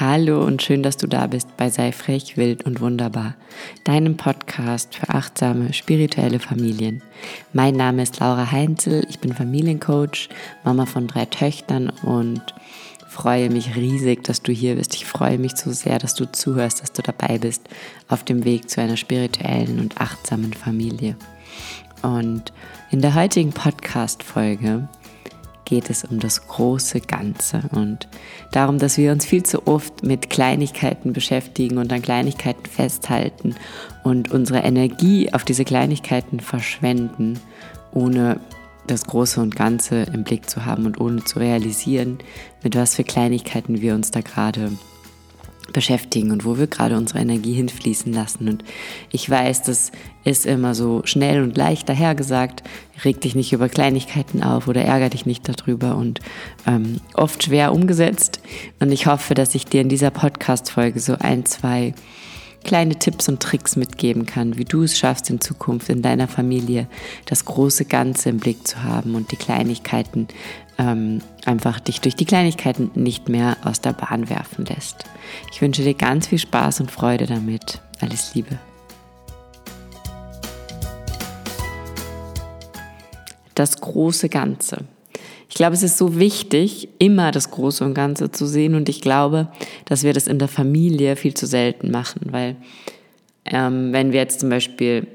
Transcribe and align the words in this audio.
Hallo 0.00 0.44
und 0.44 0.62
schön, 0.62 0.84
dass 0.84 0.96
du 0.96 1.08
da 1.08 1.26
bist 1.26 1.56
bei 1.56 1.70
Sei 1.70 1.90
frech, 1.90 2.36
wild 2.36 2.64
und 2.64 2.80
wunderbar, 2.80 3.34
deinem 3.82 4.16
Podcast 4.16 4.94
für 4.94 5.08
achtsame, 5.08 5.72
spirituelle 5.72 6.38
Familien. 6.38 7.02
Mein 7.52 7.74
Name 7.74 8.04
ist 8.04 8.20
Laura 8.20 8.52
Heinzel, 8.52 9.04
ich 9.08 9.18
bin 9.18 9.32
Familiencoach, 9.32 10.28
Mama 10.62 10.86
von 10.86 11.08
drei 11.08 11.24
Töchtern 11.24 11.90
und 12.04 12.40
freue 13.08 13.50
mich 13.50 13.74
riesig, 13.74 14.22
dass 14.22 14.40
du 14.40 14.52
hier 14.52 14.76
bist. 14.76 14.94
Ich 14.94 15.04
freue 15.04 15.36
mich 15.36 15.56
so 15.56 15.72
sehr, 15.72 15.98
dass 15.98 16.14
du 16.14 16.30
zuhörst, 16.30 16.80
dass 16.80 16.92
du 16.92 17.02
dabei 17.02 17.38
bist 17.38 17.68
auf 18.06 18.22
dem 18.22 18.44
Weg 18.44 18.70
zu 18.70 18.80
einer 18.80 18.96
spirituellen 18.96 19.80
und 19.80 20.00
achtsamen 20.00 20.52
Familie. 20.52 21.16
Und 22.02 22.52
in 22.92 23.00
der 23.00 23.16
heutigen 23.16 23.50
Podcast-Folge 23.50 24.88
geht 25.68 25.90
es 25.90 26.02
um 26.02 26.18
das 26.18 26.48
große 26.48 27.02
Ganze 27.02 27.60
und 27.72 28.08
darum, 28.52 28.78
dass 28.78 28.96
wir 28.96 29.12
uns 29.12 29.26
viel 29.26 29.42
zu 29.42 29.66
oft 29.66 30.02
mit 30.02 30.30
Kleinigkeiten 30.30 31.12
beschäftigen 31.12 31.76
und 31.76 31.92
an 31.92 32.00
Kleinigkeiten 32.00 32.64
festhalten 32.64 33.54
und 34.02 34.30
unsere 34.30 34.60
Energie 34.60 35.30
auf 35.34 35.44
diese 35.44 35.66
Kleinigkeiten 35.66 36.40
verschwenden, 36.40 37.38
ohne 37.92 38.40
das 38.86 39.04
Große 39.04 39.42
und 39.42 39.56
Ganze 39.56 40.04
im 40.14 40.24
Blick 40.24 40.48
zu 40.48 40.64
haben 40.64 40.86
und 40.86 40.98
ohne 40.98 41.22
zu 41.24 41.38
realisieren, 41.38 42.18
mit 42.62 42.74
was 42.74 42.94
für 42.94 43.04
Kleinigkeiten 43.04 43.82
wir 43.82 43.94
uns 43.94 44.10
da 44.10 44.22
gerade 44.22 44.72
beschäftigen 45.78 46.32
und 46.32 46.44
wo 46.44 46.58
wir 46.58 46.66
gerade 46.66 46.96
unsere 46.96 47.20
Energie 47.20 47.52
hinfließen 47.52 48.12
lassen. 48.12 48.48
Und 48.48 48.64
ich 49.12 49.30
weiß, 49.30 49.62
das 49.62 49.92
ist 50.24 50.44
immer 50.44 50.74
so 50.74 51.02
schnell 51.04 51.40
und 51.40 51.56
leicht 51.56 51.88
dahergesagt, 51.88 52.64
reg 53.04 53.20
dich 53.20 53.36
nicht 53.36 53.52
über 53.52 53.68
Kleinigkeiten 53.68 54.42
auf 54.42 54.66
oder 54.66 54.82
ärgere 54.82 55.10
dich 55.10 55.24
nicht 55.24 55.48
darüber 55.48 55.94
und 55.94 56.18
ähm, 56.66 56.96
oft 57.14 57.44
schwer 57.44 57.72
umgesetzt. 57.72 58.40
Und 58.80 58.90
ich 58.90 59.06
hoffe, 59.06 59.34
dass 59.34 59.54
ich 59.54 59.66
dir 59.66 59.82
in 59.82 59.88
dieser 59.88 60.10
Podcast-Folge 60.10 60.98
so 60.98 61.14
ein, 61.20 61.46
zwei 61.46 61.94
kleine 62.64 62.96
Tipps 62.96 63.28
und 63.28 63.40
Tricks 63.40 63.76
mitgeben 63.76 64.26
kann, 64.26 64.58
wie 64.58 64.64
du 64.64 64.82
es 64.82 64.98
schaffst, 64.98 65.30
in 65.30 65.40
Zukunft 65.40 65.90
in 65.90 66.02
deiner 66.02 66.26
Familie 66.26 66.88
das 67.26 67.44
große 67.44 67.84
Ganze 67.84 68.30
im 68.30 68.38
Blick 68.38 68.66
zu 68.66 68.82
haben 68.82 69.14
und 69.14 69.30
die 69.30 69.36
Kleinigkeiten 69.36 70.26
ähm, 70.78 71.20
einfach 71.44 71.80
dich 71.80 72.00
durch 72.00 72.14
die 72.14 72.24
Kleinigkeiten 72.24 72.90
nicht 72.94 73.28
mehr 73.28 73.56
aus 73.64 73.80
der 73.80 73.92
Bahn 73.92 74.30
werfen 74.30 74.64
lässt. 74.64 75.04
Ich 75.52 75.60
wünsche 75.60 75.82
dir 75.82 75.94
ganz 75.94 76.28
viel 76.28 76.38
Spaß 76.38 76.80
und 76.80 76.90
Freude 76.90 77.26
damit. 77.26 77.80
Alles 78.00 78.34
Liebe. 78.34 78.58
Das 83.54 83.80
große 83.80 84.28
Ganze. 84.28 84.84
Ich 85.48 85.56
glaube, 85.56 85.74
es 85.74 85.82
ist 85.82 85.98
so 85.98 86.18
wichtig, 86.18 86.88
immer 86.98 87.32
das 87.32 87.50
Große 87.50 87.84
und 87.84 87.94
Ganze 87.94 88.30
zu 88.30 88.46
sehen. 88.46 88.76
Und 88.76 88.88
ich 88.88 89.00
glaube, 89.00 89.48
dass 89.86 90.04
wir 90.04 90.12
das 90.12 90.28
in 90.28 90.38
der 90.38 90.46
Familie 90.46 91.16
viel 91.16 91.34
zu 91.34 91.46
selten 91.46 91.90
machen, 91.90 92.20
weil 92.30 92.56
ähm, 93.44 93.92
wenn 93.92 94.12
wir 94.12 94.20
jetzt 94.20 94.40
zum 94.40 94.50
Beispiel 94.50 95.08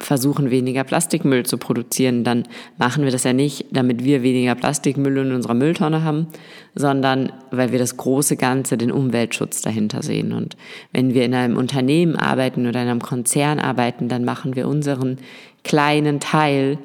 versuchen, 0.00 0.50
weniger 0.50 0.84
Plastikmüll 0.84 1.44
zu 1.44 1.58
produzieren, 1.58 2.24
dann 2.24 2.44
machen 2.78 3.04
wir 3.04 3.10
das 3.10 3.24
ja 3.24 3.32
nicht, 3.32 3.66
damit 3.70 4.04
wir 4.04 4.22
weniger 4.22 4.54
Plastikmüll 4.54 5.18
in 5.18 5.32
unserer 5.32 5.54
Mülltonne 5.54 6.02
haben, 6.02 6.28
sondern 6.74 7.32
weil 7.50 7.72
wir 7.72 7.78
das 7.78 7.96
große 7.96 8.36
Ganze, 8.36 8.76
den 8.76 8.90
Umweltschutz 8.92 9.62
dahinter 9.62 10.02
sehen. 10.02 10.32
Und 10.32 10.56
wenn 10.92 11.14
wir 11.14 11.24
in 11.24 11.34
einem 11.34 11.56
Unternehmen 11.56 12.16
arbeiten 12.16 12.66
oder 12.66 12.82
in 12.82 12.88
einem 12.88 13.02
Konzern 13.02 13.58
arbeiten, 13.58 14.08
dann 14.08 14.24
machen 14.24 14.56
wir 14.56 14.68
unseren 14.68 15.18
kleinen 15.62 16.20
Teil, 16.20 16.78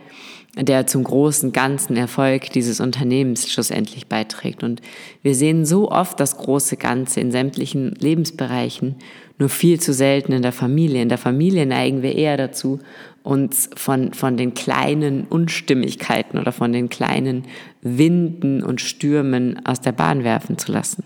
der 0.58 0.88
zum 0.88 1.04
großen 1.04 1.52
ganzen 1.52 1.98
Erfolg 1.98 2.50
dieses 2.52 2.80
Unternehmens 2.80 3.52
schlussendlich 3.52 4.08
beiträgt. 4.08 4.64
Und 4.64 4.82
wir 5.22 5.36
sehen 5.36 5.66
so 5.66 5.92
oft 5.92 6.20
das 6.20 6.38
große 6.38 6.78
Ganze 6.78 7.20
in 7.20 7.32
sämtlichen 7.32 7.92
Lebensbereichen 7.96 8.96
nur 9.38 9.50
viel 9.50 9.80
zu 9.80 9.94
selten 9.94 10.31
in 10.31 10.41
der 10.41 10.52
Familie. 10.52 11.01
In 11.01 11.09
der 11.09 11.18
Familie 11.18 11.66
neigen 11.66 12.01
wir 12.01 12.16
eher 12.16 12.38
dazu, 12.38 12.79
uns 13.23 13.69
von, 13.75 14.13
von 14.13 14.38
den 14.38 14.53
kleinen 14.53 15.25
Unstimmigkeiten 15.25 16.38
oder 16.38 16.51
von 16.51 16.72
den 16.72 16.90
kleinen 16.90 17.44
Winden 17.81 18.63
und 18.63 18.81
Stürmen 18.81 19.66
aus 19.66 19.81
der 19.81 19.91
Bahn 19.91 20.24
werfen 20.24 20.57
zu 20.57 20.72
lassen. 20.72 21.03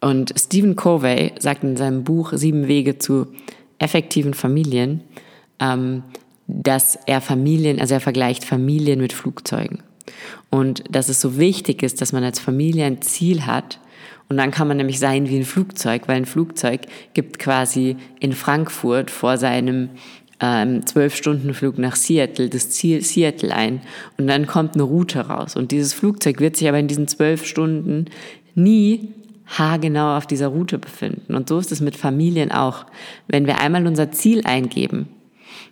Und 0.00 0.32
Stephen 0.38 0.76
Covey 0.76 1.32
sagt 1.38 1.64
in 1.64 1.76
seinem 1.76 2.04
Buch 2.04 2.32
Sieben 2.34 2.68
Wege 2.68 2.98
zu 2.98 3.26
effektiven 3.78 4.34
Familien, 4.34 5.02
ähm, 5.58 6.02
dass 6.46 6.96
er 7.06 7.20
Familien, 7.20 7.80
also 7.80 7.94
er 7.94 8.00
vergleicht 8.00 8.44
Familien 8.44 9.00
mit 9.00 9.12
Flugzeugen. 9.12 9.82
Und 10.50 10.84
dass 10.88 11.08
es 11.08 11.20
so 11.20 11.38
wichtig 11.38 11.82
ist, 11.82 12.00
dass 12.00 12.12
man 12.12 12.22
als 12.22 12.38
Familie 12.38 12.84
ein 12.84 13.02
Ziel 13.02 13.46
hat, 13.46 13.80
und 14.28 14.36
dann 14.36 14.50
kann 14.50 14.68
man 14.68 14.76
nämlich 14.76 14.98
sein 14.98 15.28
wie 15.28 15.36
ein 15.36 15.44
Flugzeug, 15.44 16.08
weil 16.08 16.16
ein 16.16 16.26
Flugzeug 16.26 16.82
gibt 17.14 17.38
quasi 17.38 17.96
in 18.18 18.32
Frankfurt 18.32 19.10
vor 19.10 19.38
seinem 19.38 19.90
ähm, 20.40 20.84
Zwölf-Stunden-Flug 20.84 21.78
nach 21.78 21.96
Seattle 21.96 22.48
das 22.48 22.70
Ziel 22.70 23.02
Seattle 23.02 23.54
ein 23.54 23.80
und 24.18 24.26
dann 24.26 24.46
kommt 24.46 24.74
eine 24.74 24.82
Route 24.82 25.20
raus. 25.28 25.56
Und 25.56 25.70
dieses 25.70 25.92
Flugzeug 25.94 26.40
wird 26.40 26.56
sich 26.56 26.68
aber 26.68 26.78
in 26.78 26.88
diesen 26.88 27.08
zwölf 27.08 27.46
Stunden 27.46 28.06
nie 28.54 29.12
haargenau 29.46 30.16
auf 30.16 30.26
dieser 30.26 30.48
Route 30.48 30.78
befinden. 30.78 31.34
Und 31.34 31.48
so 31.48 31.58
ist 31.58 31.70
es 31.70 31.80
mit 31.80 31.96
Familien 31.96 32.50
auch. 32.50 32.84
Wenn 33.28 33.46
wir 33.46 33.60
einmal 33.60 33.86
unser 33.86 34.10
Ziel 34.10 34.42
eingeben, 34.44 35.08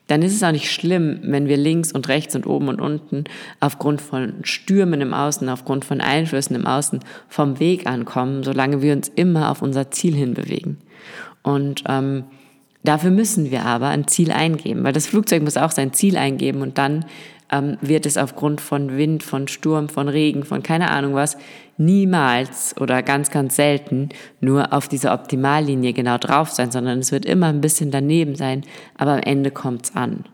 dann 0.06 0.22
ist 0.22 0.34
es 0.34 0.42
auch 0.42 0.52
nicht 0.52 0.70
schlimm, 0.70 1.20
wenn 1.22 1.48
wir 1.48 1.56
links 1.56 1.92
und 1.92 2.08
rechts 2.08 2.36
und 2.36 2.46
oben 2.46 2.68
und 2.68 2.80
unten 2.80 3.24
aufgrund 3.60 4.02
von 4.02 4.34
Stürmen 4.42 5.00
im 5.00 5.14
Außen, 5.14 5.48
aufgrund 5.48 5.84
von 5.84 6.00
Einflüssen 6.00 6.54
im 6.56 6.66
Außen 6.66 7.00
vom 7.28 7.58
Weg 7.58 7.86
ankommen, 7.86 8.42
solange 8.42 8.82
wir 8.82 8.92
uns 8.92 9.10
immer 9.14 9.50
auf 9.50 9.62
unser 9.62 9.90
Ziel 9.90 10.14
hinbewegen. 10.14 10.76
Und 11.42 11.84
ähm, 11.88 12.24
dafür 12.82 13.10
müssen 13.10 13.50
wir 13.50 13.64
aber 13.64 13.88
ein 13.88 14.06
Ziel 14.06 14.30
eingeben, 14.30 14.84
weil 14.84 14.92
das 14.92 15.06
Flugzeug 15.06 15.42
muss 15.42 15.56
auch 15.56 15.70
sein 15.70 15.94
Ziel 15.94 16.18
eingeben 16.18 16.60
und 16.60 16.76
dann 16.76 17.06
ähm, 17.50 17.76
wird 17.80 18.06
es 18.06 18.16
aufgrund 18.16 18.60
von 18.60 18.96
Wind, 18.96 19.22
von 19.22 19.48
Sturm, 19.48 19.88
von 19.88 20.08
Regen, 20.08 20.44
von 20.44 20.62
keine 20.62 20.90
Ahnung 20.90 21.14
was, 21.14 21.36
niemals 21.76 22.74
oder 22.80 23.02
ganz, 23.02 23.30
ganz 23.30 23.56
selten 23.56 24.08
nur 24.40 24.72
auf 24.72 24.88
dieser 24.88 25.12
Optimallinie 25.12 25.92
genau 25.92 26.18
drauf 26.18 26.50
sein, 26.50 26.70
sondern 26.70 26.98
es 27.00 27.12
wird 27.12 27.26
immer 27.26 27.46
ein 27.48 27.60
bisschen 27.60 27.90
daneben 27.90 28.36
sein, 28.36 28.62
aber 28.96 29.14
am 29.14 29.20
Ende 29.20 29.50
kommt's 29.50 29.94
an. 29.94 30.24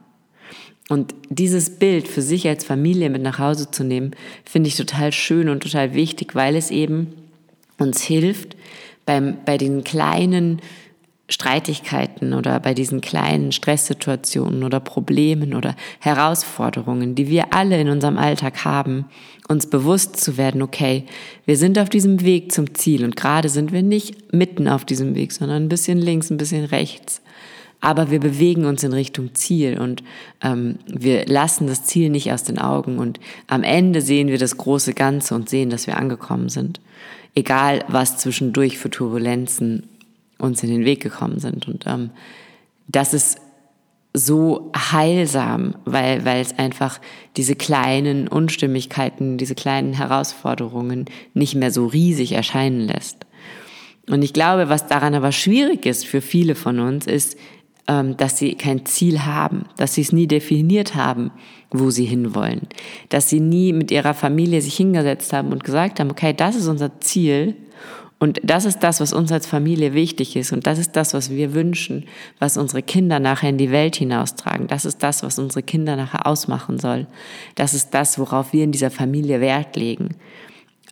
Und 0.89 1.15
dieses 1.29 1.79
Bild 1.79 2.09
für 2.09 2.21
sich 2.21 2.49
als 2.49 2.65
Familie 2.65 3.11
mit 3.11 3.23
nach 3.23 3.39
Hause 3.39 3.71
zu 3.71 3.85
nehmen, 3.85 4.11
finde 4.45 4.69
ich 4.69 4.77
total 4.77 5.13
schön 5.13 5.49
und 5.49 5.63
total 5.63 5.95
wichtig, 5.95 6.35
weil 6.35 6.57
es 6.57 6.73
eben 6.73 7.15
uns 7.79 8.03
hilft, 8.03 8.57
beim, 9.07 9.39
bei 9.45 9.57
den 9.57 9.85
kleinen 9.85 10.61
Streitigkeiten 11.31 12.35
oder 12.35 12.59
bei 12.59 12.75
diesen 12.75 13.01
kleinen 13.01 13.53
Stresssituationen 13.53 14.65
oder 14.65 14.81
Problemen 14.81 15.55
oder 15.55 15.77
Herausforderungen, 16.01 17.15
die 17.15 17.29
wir 17.29 17.55
alle 17.55 17.81
in 17.81 17.89
unserem 17.89 18.19
Alltag 18.19 18.65
haben, 18.65 19.07
uns 19.49 19.67
bewusst 19.67 20.17
zu 20.17 20.37
werden, 20.37 20.61
okay, 20.61 21.05
wir 21.47 21.57
sind 21.57 21.79
auf 21.79 21.89
diesem 21.89 22.23
Weg 22.23 22.51
zum 22.53 22.75
Ziel 22.75 23.05
und 23.05 23.15
gerade 23.15 23.49
sind 23.49 23.73
wir 23.73 23.83
nicht 23.83 24.33
mitten 24.33 24.67
auf 24.67 24.85
diesem 24.85 25.15
Weg, 25.15 25.33
sondern 25.33 25.65
ein 25.65 25.69
bisschen 25.69 25.99
links, 25.99 26.31
ein 26.31 26.37
bisschen 26.37 26.65
rechts. 26.65 27.23
Aber 27.81 28.11
wir 28.11 28.21
bewegen 28.21 28.67
uns 28.67 28.83
in 28.83 28.93
Richtung 28.93 29.35
Ziel 29.35 29.81
und 29.81 30.03
ähm, 30.43 30.81
wir 30.87 31.27
lassen 31.27 31.67
das 31.69 31.85
Ziel 31.85 32.11
nicht 32.11 32.31
aus 32.33 32.43
den 32.43 32.59
Augen 32.59 32.99
und 32.99 33.21
am 33.47 33.63
Ende 33.63 34.03
sehen 34.03 34.29
wir 34.29 34.39
das 34.39 34.57
große 34.57 34.95
Ganze 34.95 35.35
und 35.35 35.49
sehen, 35.49 35.71
dass 35.71 35.87
wir 35.87 35.97
angekommen 35.97 36.49
sind. 36.49 36.81
Egal, 37.35 37.85
was 37.89 38.19
zwischendurch 38.19 38.77
für 38.77 38.91
Turbulenzen 38.91 39.85
uns 40.41 40.63
in 40.63 40.71
den 40.71 40.85
Weg 40.85 41.01
gekommen 41.01 41.39
sind. 41.39 41.69
Und 41.69 41.87
ähm, 41.87 42.11
das 42.89 43.15
ist 43.15 43.41
so 44.13 44.73
heilsam, 44.77 45.77
weil, 45.85 46.27
es 46.27 46.59
einfach 46.59 47.01
diese 47.37 47.55
kleinen 47.55 48.27
Unstimmigkeiten, 48.27 49.39
diese 49.39 49.55
kleinen 49.55 49.93
Herausforderungen 49.93 51.05
nicht 51.33 51.55
mehr 51.55 51.71
so 51.71 51.87
riesig 51.87 52.33
erscheinen 52.33 52.81
lässt. 52.81 53.27
Und 54.09 54.23
ich 54.23 54.33
glaube, 54.33 54.69
was 54.69 54.89
daran 54.89 55.15
aber 55.15 55.31
schwierig 55.31 55.87
ist 55.87 56.07
für 56.07 56.21
viele 56.21 56.57
von 56.57 56.81
uns, 56.81 57.07
ist, 57.07 57.37
ähm, 57.87 58.17
dass 58.17 58.39
sie 58.39 58.55
kein 58.55 58.85
Ziel 58.85 59.25
haben, 59.25 59.67
dass 59.77 59.95
sie 59.95 60.01
es 60.01 60.13
nie 60.13 60.27
definiert 60.27 60.97
haben, 60.97 61.31
wo 61.71 61.91
sie 61.91 62.05
hinwollen, 62.05 62.63
dass 63.11 63.29
sie 63.29 63.39
nie 63.39 63.73
mit 63.73 63.93
ihrer 63.93 64.15
Familie 64.15 64.61
sich 64.61 64.77
hingesetzt 64.77 65.33
haben 65.33 65.53
und 65.53 65.63
gesagt 65.63 66.01
haben, 66.01 66.11
okay, 66.11 66.35
das 66.37 66.57
ist 66.57 66.67
unser 66.67 67.01
Ziel 67.01 67.55
und 68.21 68.39
das 68.45 68.67
ist 68.67 68.81
das, 68.81 69.01
was 69.01 69.15
uns 69.15 69.33
als 69.33 69.47
Familie 69.47 69.95
wichtig 69.95 70.37
ist. 70.37 70.53
Und 70.53 70.67
das 70.67 70.79
ist 70.79 70.93
das, 70.93 71.15
was 71.15 71.31
wir 71.31 71.55
wünschen, 71.55 72.05
was 72.39 72.59
unsere 72.59 72.83
Kinder 72.83 73.19
nachher 73.19 73.49
in 73.49 73.57
die 73.57 73.71
Welt 73.71 73.97
hinaustragen. 73.97 74.67
Das 74.67 74.85
ist 74.85 75.03
das, 75.03 75.23
was 75.23 75.39
unsere 75.39 75.63
Kinder 75.63 75.97
nachher 75.97 76.27
ausmachen 76.27 76.79
soll. 76.79 77.07
Das 77.55 77.73
ist 77.73 77.95
das, 77.95 78.19
worauf 78.19 78.53
wir 78.53 78.63
in 78.63 78.73
dieser 78.73 78.91
Familie 78.91 79.41
Wert 79.41 79.75
legen. 79.75 80.17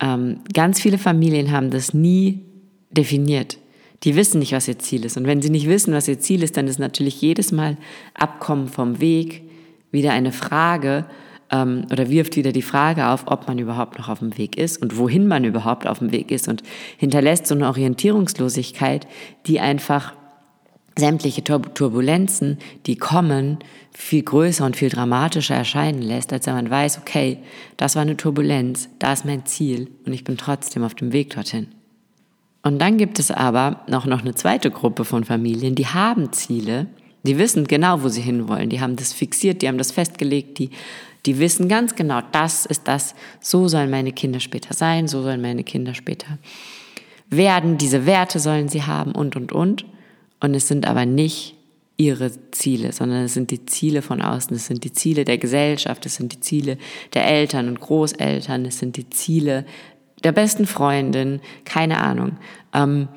Ähm, 0.00 0.40
ganz 0.54 0.80
viele 0.80 0.96
Familien 0.96 1.52
haben 1.52 1.70
das 1.70 1.92
nie 1.92 2.46
definiert. 2.90 3.58
Die 4.04 4.16
wissen 4.16 4.38
nicht, 4.38 4.52
was 4.52 4.66
ihr 4.66 4.78
Ziel 4.78 5.04
ist. 5.04 5.18
Und 5.18 5.26
wenn 5.26 5.42
sie 5.42 5.50
nicht 5.50 5.68
wissen, 5.68 5.92
was 5.92 6.08
ihr 6.08 6.18
Ziel 6.18 6.42
ist, 6.42 6.56
dann 6.56 6.66
ist 6.66 6.78
natürlich 6.78 7.20
jedes 7.20 7.52
Mal 7.52 7.76
Abkommen 8.14 8.68
vom 8.68 9.00
Weg 9.00 9.42
wieder 9.90 10.12
eine 10.12 10.32
Frage, 10.32 11.04
ähm, 11.50 11.86
oder 11.90 12.10
wirft 12.10 12.36
wieder 12.36 12.52
die 12.52 12.62
Frage 12.62 13.08
auf, 13.08 13.24
ob 13.26 13.46
man 13.48 13.58
überhaupt 13.58 13.98
noch 13.98 14.08
auf 14.08 14.20
dem 14.20 14.36
Weg 14.38 14.56
ist 14.56 14.80
und 14.80 14.96
wohin 14.98 15.26
man 15.26 15.44
überhaupt 15.44 15.86
auf 15.86 15.98
dem 15.98 16.12
Weg 16.12 16.30
ist 16.30 16.48
und 16.48 16.62
hinterlässt 16.96 17.46
so 17.46 17.54
eine 17.54 17.66
Orientierungslosigkeit, 17.66 19.06
die 19.46 19.60
einfach 19.60 20.14
sämtliche 20.98 21.44
Turbulenzen, 21.44 22.58
die 22.86 22.96
kommen, 22.96 23.58
viel 23.92 24.22
größer 24.22 24.64
und 24.64 24.76
viel 24.76 24.90
dramatischer 24.90 25.54
erscheinen 25.54 26.02
lässt, 26.02 26.32
als 26.32 26.46
wenn 26.46 26.54
man 26.54 26.70
weiß, 26.70 26.98
okay, 26.98 27.38
das 27.76 27.94
war 27.94 28.02
eine 28.02 28.16
Turbulenz, 28.16 28.88
da 28.98 29.12
ist 29.12 29.24
mein 29.24 29.46
Ziel 29.46 29.90
und 30.04 30.12
ich 30.12 30.24
bin 30.24 30.36
trotzdem 30.36 30.84
auf 30.84 30.94
dem 30.94 31.12
Weg 31.12 31.34
dorthin. 31.34 31.68
Und 32.62 32.80
dann 32.80 32.98
gibt 32.98 33.18
es 33.18 33.30
aber 33.30 33.80
noch, 33.88 34.06
noch 34.06 34.20
eine 34.20 34.34
zweite 34.34 34.70
Gruppe 34.70 35.04
von 35.04 35.24
Familien, 35.24 35.74
die 35.74 35.86
haben 35.86 36.32
Ziele, 36.32 36.86
die 37.22 37.38
wissen 37.38 37.66
genau, 37.66 38.02
wo 38.02 38.08
sie 38.08 38.20
hinwollen, 38.20 38.68
die 38.68 38.80
haben 38.80 38.96
das 38.96 39.12
fixiert, 39.12 39.62
die 39.62 39.68
haben 39.68 39.78
das 39.78 39.92
festgelegt, 39.92 40.58
die, 40.58 40.70
die 41.26 41.38
wissen 41.38 41.68
ganz 41.68 41.94
genau, 41.94 42.20
das 42.32 42.66
ist 42.66 42.86
das, 42.88 43.14
so 43.40 43.68
sollen 43.68 43.90
meine 43.90 44.12
Kinder 44.12 44.40
später 44.40 44.74
sein, 44.74 45.08
so 45.08 45.22
sollen 45.22 45.40
meine 45.40 45.64
Kinder 45.64 45.94
später 45.94 46.38
werden, 47.30 47.78
diese 47.78 48.06
Werte 48.06 48.38
sollen 48.38 48.68
sie 48.68 48.84
haben 48.84 49.12
und, 49.12 49.36
und, 49.36 49.52
und. 49.52 49.84
Und 50.40 50.54
es 50.54 50.68
sind 50.68 50.86
aber 50.86 51.04
nicht 51.04 51.56
ihre 51.96 52.30
Ziele, 52.52 52.92
sondern 52.92 53.24
es 53.24 53.34
sind 53.34 53.50
die 53.50 53.66
Ziele 53.66 54.02
von 54.02 54.22
außen, 54.22 54.54
es 54.54 54.66
sind 54.66 54.84
die 54.84 54.92
Ziele 54.92 55.24
der 55.24 55.36
Gesellschaft, 55.36 56.06
es 56.06 56.14
sind 56.14 56.32
die 56.32 56.40
Ziele 56.40 56.78
der 57.12 57.26
Eltern 57.26 57.68
und 57.68 57.80
Großeltern, 57.80 58.64
es 58.64 58.78
sind 58.78 58.96
die 58.96 59.10
Ziele 59.10 59.66
der 60.22 60.32
besten 60.32 60.66
Freundin, 60.66 61.40
keine 61.64 62.00
Ahnung. 62.00 62.38
Ähm, 62.72 63.08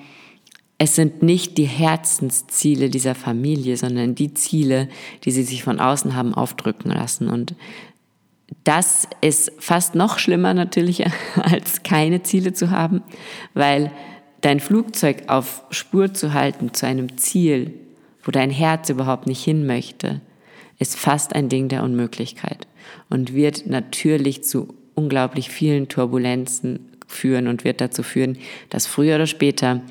es 0.80 0.96
sind 0.96 1.22
nicht 1.22 1.60
die 1.60 1.66
Herzensziele 1.66 2.90
dieser 2.90 3.14
Familie, 3.14 3.78
sondern 3.78 4.16
die 4.16 4.34
Ziele, 4.34 4.90
die 5.24 5.32
sie 5.32 5.44
sich 5.44 5.64
von 5.64 5.80
außen 5.80 6.16
haben 6.16 6.34
aufdrücken 6.34 6.90
lassen. 6.90 7.30
Und 7.30 7.54
das 8.64 9.08
ist 9.22 9.52
fast 9.60 9.96
noch 9.96 10.20
schlimmer 10.20 10.54
natürlich, 10.54 11.04
als 11.36 11.84
keine 11.84 12.24
Ziele 12.24 12.54
zu 12.54 12.70
haben, 12.70 13.02
weil 13.54 13.92
dein 14.42 14.60
Flugzeug 14.60 15.24
auf 15.28 15.64
Spur 15.70 16.14
zu 16.14 16.34
halten 16.34 16.74
zu 16.74 16.86
einem 16.86 17.18
Ziel, 17.18 17.74
wo 18.24 18.32
dein 18.32 18.52
Herz 18.52 18.90
überhaupt 18.90 19.28
nicht 19.28 19.44
hin 19.44 19.66
möchte, 19.66 20.22
ist 20.80 20.98
fast 20.98 21.36
ein 21.36 21.50
Ding 21.50 21.70
der 21.70 21.84
Unmöglichkeit 21.84 22.68
und 23.10 23.34
wird 23.34 23.68
natürlich 23.68 24.44
zu 24.44 24.74
unglaublich 24.96 25.50
vielen 25.50 25.88
Turbulenzen 25.88 26.92
führen 27.08 27.48
und 27.48 27.64
wird 27.64 27.82
dazu 27.82 28.04
führen, 28.04 28.38
dass 28.70 28.88
früher 28.88 29.16
oder 29.16 29.28
später 29.28 29.82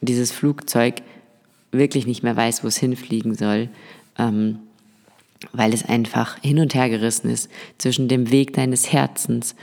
dieses 0.00 0.32
Flugzeug 0.32 1.02
wirklich 1.72 2.06
nicht 2.06 2.22
mehr 2.22 2.36
weiß, 2.36 2.64
wo 2.64 2.68
es 2.68 2.78
hinfliegen 2.78 3.34
soll, 3.34 3.68
ähm, 4.18 4.60
weil 5.52 5.72
es 5.72 5.84
einfach 5.84 6.38
hin 6.40 6.58
und 6.58 6.74
her 6.74 6.88
gerissen 6.88 7.30
ist 7.30 7.50
zwischen 7.78 8.08
dem 8.08 8.30
Weg 8.30 8.52
deines 8.54 8.92
Herzens 8.92 9.54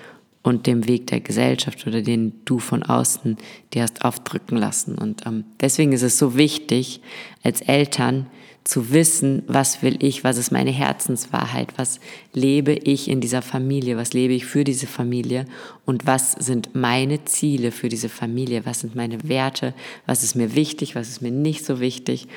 und 0.45 0.67
dem 0.67 0.87
Weg 0.87 1.07
der 1.07 1.21
Gesellschaft 1.21 1.87
oder 1.87 2.01
den 2.01 2.33
du 2.45 2.59
von 2.59 2.83
außen 2.83 3.37
dir 3.73 3.81
hast 3.81 4.05
aufdrücken 4.05 4.57
lassen. 4.57 4.95
Und 4.95 5.25
ähm, 5.25 5.43
deswegen 5.59 5.91
ist 5.91 6.03
es 6.03 6.19
so 6.19 6.37
wichtig, 6.37 7.01
als 7.43 7.61
Eltern 7.61 8.27
zu 8.63 8.91
wissen, 8.91 9.43
was 9.47 9.81
will 9.83 9.97
ich, 10.03 10.23
was 10.23 10.37
ist 10.37 10.51
meine 10.51 10.71
Herzenswahrheit, 10.71 11.69
was 11.77 11.99
lebe 12.33 12.73
ich 12.73 13.07
in 13.07 13.21
dieser 13.21 13.43
Familie, 13.43 13.95
was 13.95 14.13
lebe 14.13 14.33
ich 14.33 14.45
für 14.45 14.63
diese 14.63 14.87
Familie 14.87 15.45
und 15.85 16.07
was 16.07 16.31
sind 16.33 16.73
meine 16.73 17.25
Ziele 17.25 17.71
für 17.71 17.89
diese 17.89 18.09
Familie, 18.09 18.65
was 18.65 18.81
sind 18.81 18.95
meine 18.95 19.27
Werte, 19.27 19.73
was 20.07 20.23
ist 20.23 20.35
mir 20.35 20.55
wichtig, 20.55 20.95
was 20.95 21.09
ist 21.09 21.21
mir 21.21 21.31
nicht 21.31 21.63
so 21.63 21.79
wichtig 21.79 22.27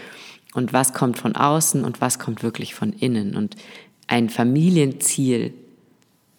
und 0.54 0.72
was 0.72 0.92
kommt 0.92 1.18
von 1.18 1.36
außen 1.36 1.84
und 1.84 2.00
was 2.00 2.18
kommt 2.18 2.42
wirklich 2.42 2.74
von 2.74 2.92
innen. 2.92 3.36
Und 3.36 3.56
ein 4.06 4.28
Familienziel 4.28 5.52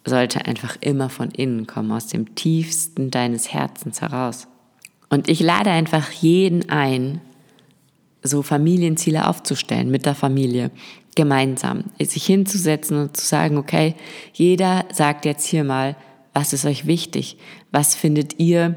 sollte 0.04 0.46
einfach 0.46 0.76
immer 0.80 1.08
von 1.08 1.30
innen 1.30 1.66
kommen, 1.66 1.92
aus 1.92 2.08
dem 2.08 2.34
tiefsten 2.34 3.10
deines 3.10 3.52
Herzens 3.52 4.00
heraus. 4.00 4.48
Und 5.08 5.28
ich 5.28 5.40
lade 5.40 5.70
einfach 5.70 6.10
jeden 6.10 6.68
ein, 6.70 7.20
so 8.22 8.42
Familienziele 8.42 9.26
aufzustellen 9.26 9.90
mit 9.90 10.06
der 10.06 10.14
Familie, 10.14 10.70
gemeinsam, 11.16 11.84
sich 12.00 12.24
hinzusetzen 12.24 12.96
und 12.96 13.16
zu 13.16 13.26
sagen, 13.26 13.58
okay, 13.58 13.94
jeder 14.32 14.84
sagt 14.92 15.24
jetzt 15.24 15.46
hier 15.46 15.64
mal, 15.64 15.96
was 16.32 16.52
ist 16.52 16.64
euch 16.64 16.86
wichtig? 16.86 17.36
Was 17.72 17.94
findet 17.94 18.38
ihr 18.38 18.76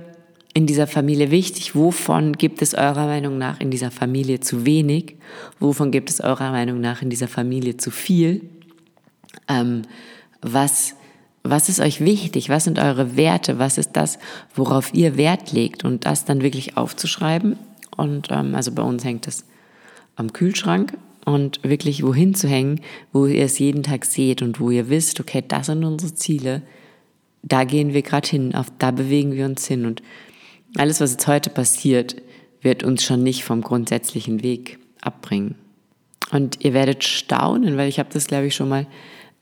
in 0.53 0.67
dieser 0.67 0.87
Familie 0.87 1.31
wichtig? 1.31 1.75
Wovon 1.75 2.33
gibt 2.33 2.61
es 2.61 2.73
eurer 2.73 3.07
Meinung 3.07 3.37
nach 3.37 3.59
in 3.59 3.71
dieser 3.71 3.91
Familie 3.91 4.39
zu 4.39 4.65
wenig? 4.65 5.15
Wovon 5.59 5.91
gibt 5.91 6.09
es 6.09 6.21
eurer 6.21 6.51
Meinung 6.51 6.79
nach 6.79 7.01
in 7.01 7.09
dieser 7.09 7.27
Familie 7.27 7.77
zu 7.77 7.91
viel? 7.91 8.41
Ähm, 9.47 9.83
was, 10.41 10.95
was 11.43 11.69
ist 11.69 11.79
euch 11.79 12.01
wichtig? 12.01 12.49
Was 12.49 12.65
sind 12.65 12.77
eure 12.77 13.15
Werte? 13.15 13.57
Was 13.57 13.77
ist 13.77 13.91
das, 13.93 14.19
worauf 14.53 14.93
ihr 14.93 15.17
Wert 15.17 15.51
legt? 15.51 15.83
Und 15.83 16.05
das 16.05 16.25
dann 16.25 16.41
wirklich 16.41 16.77
aufzuschreiben. 16.77 17.57
Und 17.97 18.27
ähm, 18.29 18.53
also 18.53 18.71
bei 18.71 18.83
uns 18.83 19.03
hängt 19.03 19.27
es 19.27 19.45
am 20.15 20.33
Kühlschrank 20.33 20.93
und 21.25 21.63
wirklich 21.63 22.03
wohin 22.03 22.35
zu 22.35 22.47
hängen, 22.47 22.81
wo 23.11 23.25
ihr 23.25 23.45
es 23.45 23.57
jeden 23.57 23.83
Tag 23.83 24.05
seht 24.05 24.41
und 24.41 24.59
wo 24.59 24.69
ihr 24.69 24.89
wisst, 24.89 25.19
okay, 25.19 25.43
das 25.47 25.67
sind 25.67 25.83
unsere 25.83 26.13
Ziele, 26.13 26.61
da 27.41 27.63
gehen 27.63 27.93
wir 27.93 28.01
gerade 28.01 28.27
hin, 28.27 28.55
auf 28.55 28.67
da 28.79 28.91
bewegen 28.91 29.33
wir 29.33 29.45
uns 29.45 29.67
hin 29.67 29.85
und 29.85 30.01
alles, 30.77 31.01
was 31.01 31.11
jetzt 31.13 31.27
heute 31.27 31.49
passiert, 31.49 32.15
wird 32.61 32.83
uns 32.83 33.03
schon 33.03 33.23
nicht 33.23 33.43
vom 33.43 33.61
grundsätzlichen 33.61 34.43
Weg 34.43 34.79
abbringen. 35.01 35.55
Und 36.31 36.63
ihr 36.63 36.73
werdet 36.73 37.03
staunen, 37.03 37.77
weil 37.77 37.89
ich 37.89 37.99
habe 37.99 38.09
das, 38.11 38.27
glaube 38.27 38.47
ich, 38.47 38.55
schon 38.55 38.69
mal 38.69 38.87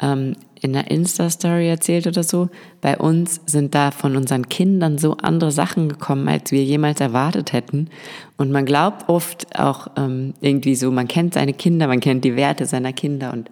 ähm, 0.01 0.36
in 0.60 0.75
einer 0.75 0.89
Insta-Story 0.89 1.68
erzählt 1.68 2.06
oder 2.06 2.24
so. 2.24 2.50
Bei 2.81 2.98
uns 2.98 3.42
sind 3.45 3.74
da 3.74 3.92
von 3.92 4.16
unseren 4.16 4.50
Kindern 4.50 4.98
so 4.98 5.18
andere 5.18 5.51
Sachen 5.51 5.89
gekommen, 5.89 6.28
als 6.28 6.51
wir 6.51 6.63
jemals 6.63 7.00
erwartet 7.00 7.54
hätten. 7.54 7.89
Und 8.38 8.51
man 8.51 8.66
glaubt 8.66 9.10
oft 9.10 9.57
auch 9.57 9.88
ähm, 9.98 10.34
irgendwie 10.42 10.75
so, 10.75 10.92
man 10.92 11.07
kennt 11.07 11.36
seine 11.36 11.54
Kinder, 11.54 11.88
man 11.88 12.00
kennt 12.00 12.25
die 12.25 12.36
Werte 12.36 12.66
seiner 12.66 12.94
Kinder 12.94 13.31
und 13.34 13.50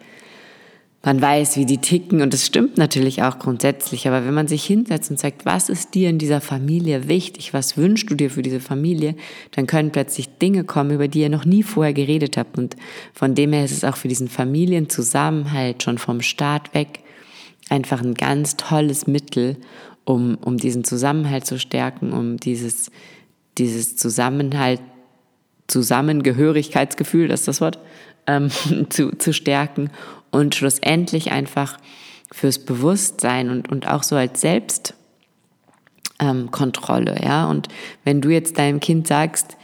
man 1.01 1.21
weiß, 1.21 1.55
wie 1.55 1.65
die 1.65 1.77
ticken 1.77 2.21
und 2.21 2.33
es 2.33 2.45
stimmt 2.45 2.77
natürlich 2.77 3.23
auch 3.23 3.39
grundsätzlich, 3.39 4.07
aber 4.07 4.25
wenn 4.25 4.33
man 4.33 4.49
sich 4.49 4.65
hinsetzt 4.65 5.09
und 5.09 5.17
sagt, 5.17 5.45
was 5.45 5.69
ist 5.69 5.95
dir 5.95 6.09
in 6.09 6.17
dieser 6.17 6.41
Familie 6.41 7.07
wichtig, 7.07 7.53
was 7.53 7.77
wünschst 7.77 8.09
du 8.09 8.15
dir 8.15 8.29
für 8.29 8.41
diese 8.41 8.59
Familie, 8.59 9.15
dann 9.51 9.65
können 9.65 9.91
plötzlich 9.91 10.27
Dinge 10.39 10.65
kommen, 10.65 10.91
über 10.91 11.07
die 11.07 11.21
ihr 11.21 11.29
noch 11.29 11.45
nie 11.45 11.63
vorher 11.63 11.93
geredet 11.93 12.35
habt 12.35 12.57
und 12.57 12.75
von 13.13 13.33
dem 13.33 13.53
her 13.53 13.63
ist 13.63 13.71
es 13.71 13.85
auch 13.85 13.95
für 13.95 14.09
diesen 14.09 14.27
Familienzusammenhalt 14.27 15.83
schon 15.83 15.97
vom 15.97 16.21
Start 16.21 16.73
weg 16.73 16.99
einfach 17.69 18.01
ein 18.01 18.15
ganz 18.15 18.57
tolles 18.57 19.07
Mittel, 19.07 19.57
um, 20.03 20.37
um 20.41 20.57
diesen 20.57 20.83
Zusammenhalt 20.83 21.45
zu 21.45 21.59
stärken, 21.59 22.11
um 22.11 22.37
dieses, 22.37 22.91
dieses 23.57 23.95
Zusammenhalt, 23.95 24.81
Zusammengehörigkeitsgefühl, 25.67 27.27
das 27.27 27.41
ist 27.41 27.47
das 27.47 27.61
Wort, 27.61 27.79
ähm, 28.27 28.49
zu, 28.89 29.15
zu 29.17 29.33
stärken 29.33 29.91
und 30.31 30.55
schlussendlich 30.55 31.31
einfach 31.31 31.77
fürs 32.31 32.59
Bewusstsein 32.59 33.49
und, 33.49 33.71
und 33.71 33.87
auch 33.87 34.03
so 34.03 34.15
als 34.15 34.41
Selbstkontrolle, 34.41 37.15
ähm, 37.17 37.23
ja. 37.23 37.49
Und 37.49 37.67
wenn 38.03 38.21
du 38.21 38.29
jetzt 38.29 38.57
deinem 38.57 38.79
Kind 38.79 39.07
sagst, 39.07 39.57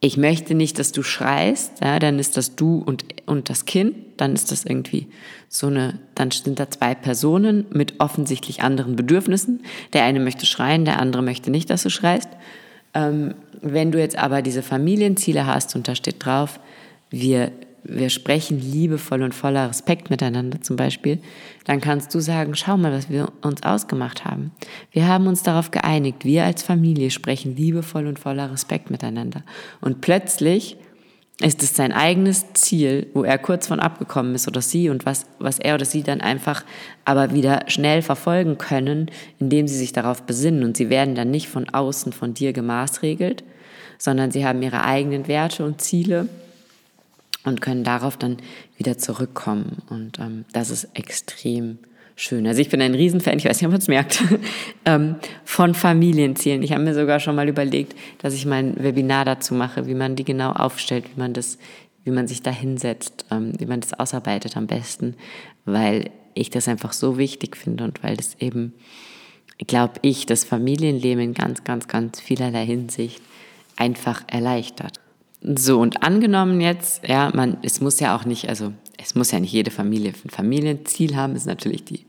ich 0.00 0.16
möchte 0.18 0.54
nicht, 0.54 0.78
dass 0.78 0.92
du 0.92 1.02
schreist, 1.02 1.80
ja, 1.82 1.98
dann 1.98 2.18
ist 2.18 2.36
das 2.36 2.56
du 2.56 2.82
und, 2.84 3.06
und 3.24 3.48
das 3.48 3.64
Kind, 3.64 3.96
dann 4.18 4.34
ist 4.34 4.52
das 4.52 4.66
irgendwie 4.66 5.08
so 5.48 5.68
eine, 5.68 5.98
dann 6.14 6.30
sind 6.30 6.60
da 6.60 6.70
zwei 6.70 6.94
Personen 6.94 7.64
mit 7.70 8.00
offensichtlich 8.00 8.62
anderen 8.62 8.96
Bedürfnissen. 8.96 9.62
Der 9.94 10.04
eine 10.04 10.20
möchte 10.20 10.44
schreien, 10.44 10.84
der 10.84 11.00
andere 11.00 11.22
möchte 11.22 11.50
nicht, 11.50 11.70
dass 11.70 11.84
du 11.84 11.90
schreist. 11.90 12.28
Ähm, 12.92 13.34
wenn 13.62 13.92
du 13.92 13.98
jetzt 13.98 14.18
aber 14.18 14.42
diese 14.42 14.62
Familienziele 14.62 15.46
hast 15.46 15.74
und 15.74 15.88
da 15.88 15.94
steht 15.94 16.22
drauf, 16.24 16.60
wir 17.08 17.50
wir 17.84 18.10
sprechen 18.10 18.58
liebevoll 18.58 19.22
und 19.22 19.34
voller 19.34 19.68
Respekt 19.68 20.10
miteinander 20.10 20.60
zum 20.62 20.76
Beispiel, 20.76 21.18
dann 21.64 21.80
kannst 21.80 22.14
du 22.14 22.20
sagen, 22.20 22.54
schau 22.54 22.76
mal, 22.76 22.92
was 22.92 23.10
wir 23.10 23.30
uns 23.42 23.62
ausgemacht 23.62 24.24
haben. 24.24 24.52
Wir 24.90 25.06
haben 25.06 25.26
uns 25.26 25.42
darauf 25.42 25.70
geeinigt, 25.70 26.24
wir 26.24 26.44
als 26.44 26.62
Familie 26.62 27.10
sprechen 27.10 27.56
liebevoll 27.56 28.06
und 28.06 28.18
voller 28.18 28.50
Respekt 28.50 28.90
miteinander. 28.90 29.42
Und 29.80 30.00
plötzlich 30.00 30.76
ist 31.40 31.62
es 31.62 31.74
sein 31.74 31.92
eigenes 31.92 32.52
Ziel, 32.54 33.08
wo 33.12 33.24
er 33.24 33.38
kurz 33.38 33.66
von 33.66 33.80
abgekommen 33.80 34.34
ist 34.34 34.46
oder 34.46 34.62
sie 34.62 34.88
und 34.88 35.04
was, 35.04 35.26
was 35.38 35.58
er 35.58 35.74
oder 35.74 35.84
sie 35.84 36.02
dann 36.02 36.20
einfach 36.20 36.64
aber 37.04 37.34
wieder 37.34 37.64
schnell 37.66 38.02
verfolgen 38.02 38.56
können, 38.56 39.10
indem 39.40 39.66
sie 39.66 39.76
sich 39.76 39.92
darauf 39.92 40.22
besinnen 40.22 40.62
und 40.62 40.76
sie 40.76 40.90
werden 40.90 41.14
dann 41.14 41.30
nicht 41.30 41.48
von 41.48 41.68
außen 41.68 42.12
von 42.12 42.34
dir 42.34 42.52
gemaßregelt, 42.52 43.42
sondern 43.98 44.30
sie 44.30 44.46
haben 44.46 44.62
ihre 44.62 44.84
eigenen 44.84 45.26
Werte 45.26 45.64
und 45.64 45.80
Ziele 45.80 46.28
und 47.44 47.60
können 47.60 47.84
darauf 47.84 48.16
dann 48.16 48.38
wieder 48.76 48.98
zurückkommen. 48.98 49.82
Und 49.90 50.18
ähm, 50.18 50.44
das 50.52 50.70
ist 50.70 50.88
extrem 50.94 51.78
schön. 52.16 52.46
Also 52.46 52.60
ich 52.60 52.68
bin 52.68 52.80
ein 52.80 52.94
Riesenfan, 52.94 53.38
ich 53.38 53.44
weiß 53.44 53.60
nicht, 53.60 53.66
ob 53.66 53.72
man 53.72 53.80
es 53.80 53.88
merkt, 53.88 54.22
ähm, 54.84 55.16
von 55.44 55.74
Familienzielen. 55.74 56.62
Ich 56.62 56.72
habe 56.72 56.82
mir 56.82 56.94
sogar 56.94 57.20
schon 57.20 57.36
mal 57.36 57.48
überlegt, 57.48 57.94
dass 58.18 58.34
ich 58.34 58.46
mein 58.46 58.82
Webinar 58.82 59.24
dazu 59.24 59.54
mache, 59.54 59.86
wie 59.86 59.94
man 59.94 60.16
die 60.16 60.24
genau 60.24 60.52
aufstellt, 60.52 61.04
wie 61.14 61.20
man 61.20 61.32
das, 61.32 61.58
wie 62.04 62.10
man 62.10 62.26
sich 62.26 62.42
da 62.42 62.50
hinsetzt, 62.50 63.26
ähm, 63.30 63.52
wie 63.58 63.66
man 63.66 63.80
das 63.80 63.94
ausarbeitet 63.94 64.56
am 64.56 64.66
besten, 64.66 65.14
weil 65.64 66.10
ich 66.34 66.50
das 66.50 66.68
einfach 66.68 66.92
so 66.92 67.18
wichtig 67.18 67.56
finde 67.56 67.84
und 67.84 68.02
weil 68.02 68.16
das 68.16 68.36
eben, 68.40 68.74
glaube 69.66 69.94
ich, 70.02 70.26
das 70.26 70.44
Familienleben 70.44 71.22
in 71.22 71.34
ganz, 71.34 71.64
ganz, 71.64 71.88
ganz 71.88 72.20
vielerlei 72.20 72.66
Hinsicht 72.66 73.22
einfach 73.76 74.24
erleichtert. 74.28 75.00
So, 75.46 75.78
und 75.78 76.02
angenommen 76.02 76.62
jetzt, 76.62 77.06
ja, 77.06 77.30
man, 77.34 77.58
es 77.62 77.82
muss 77.82 78.00
ja 78.00 78.16
auch 78.16 78.24
nicht, 78.24 78.48
also 78.48 78.72
es 78.96 79.14
muss 79.14 79.30
ja 79.30 79.40
nicht 79.40 79.52
jede 79.52 79.70
Familie 79.70 80.14
ein 80.24 80.30
Familienziel 80.30 81.16
haben, 81.16 81.36
ist 81.36 81.46
natürlich 81.46 81.84
die 81.84 82.06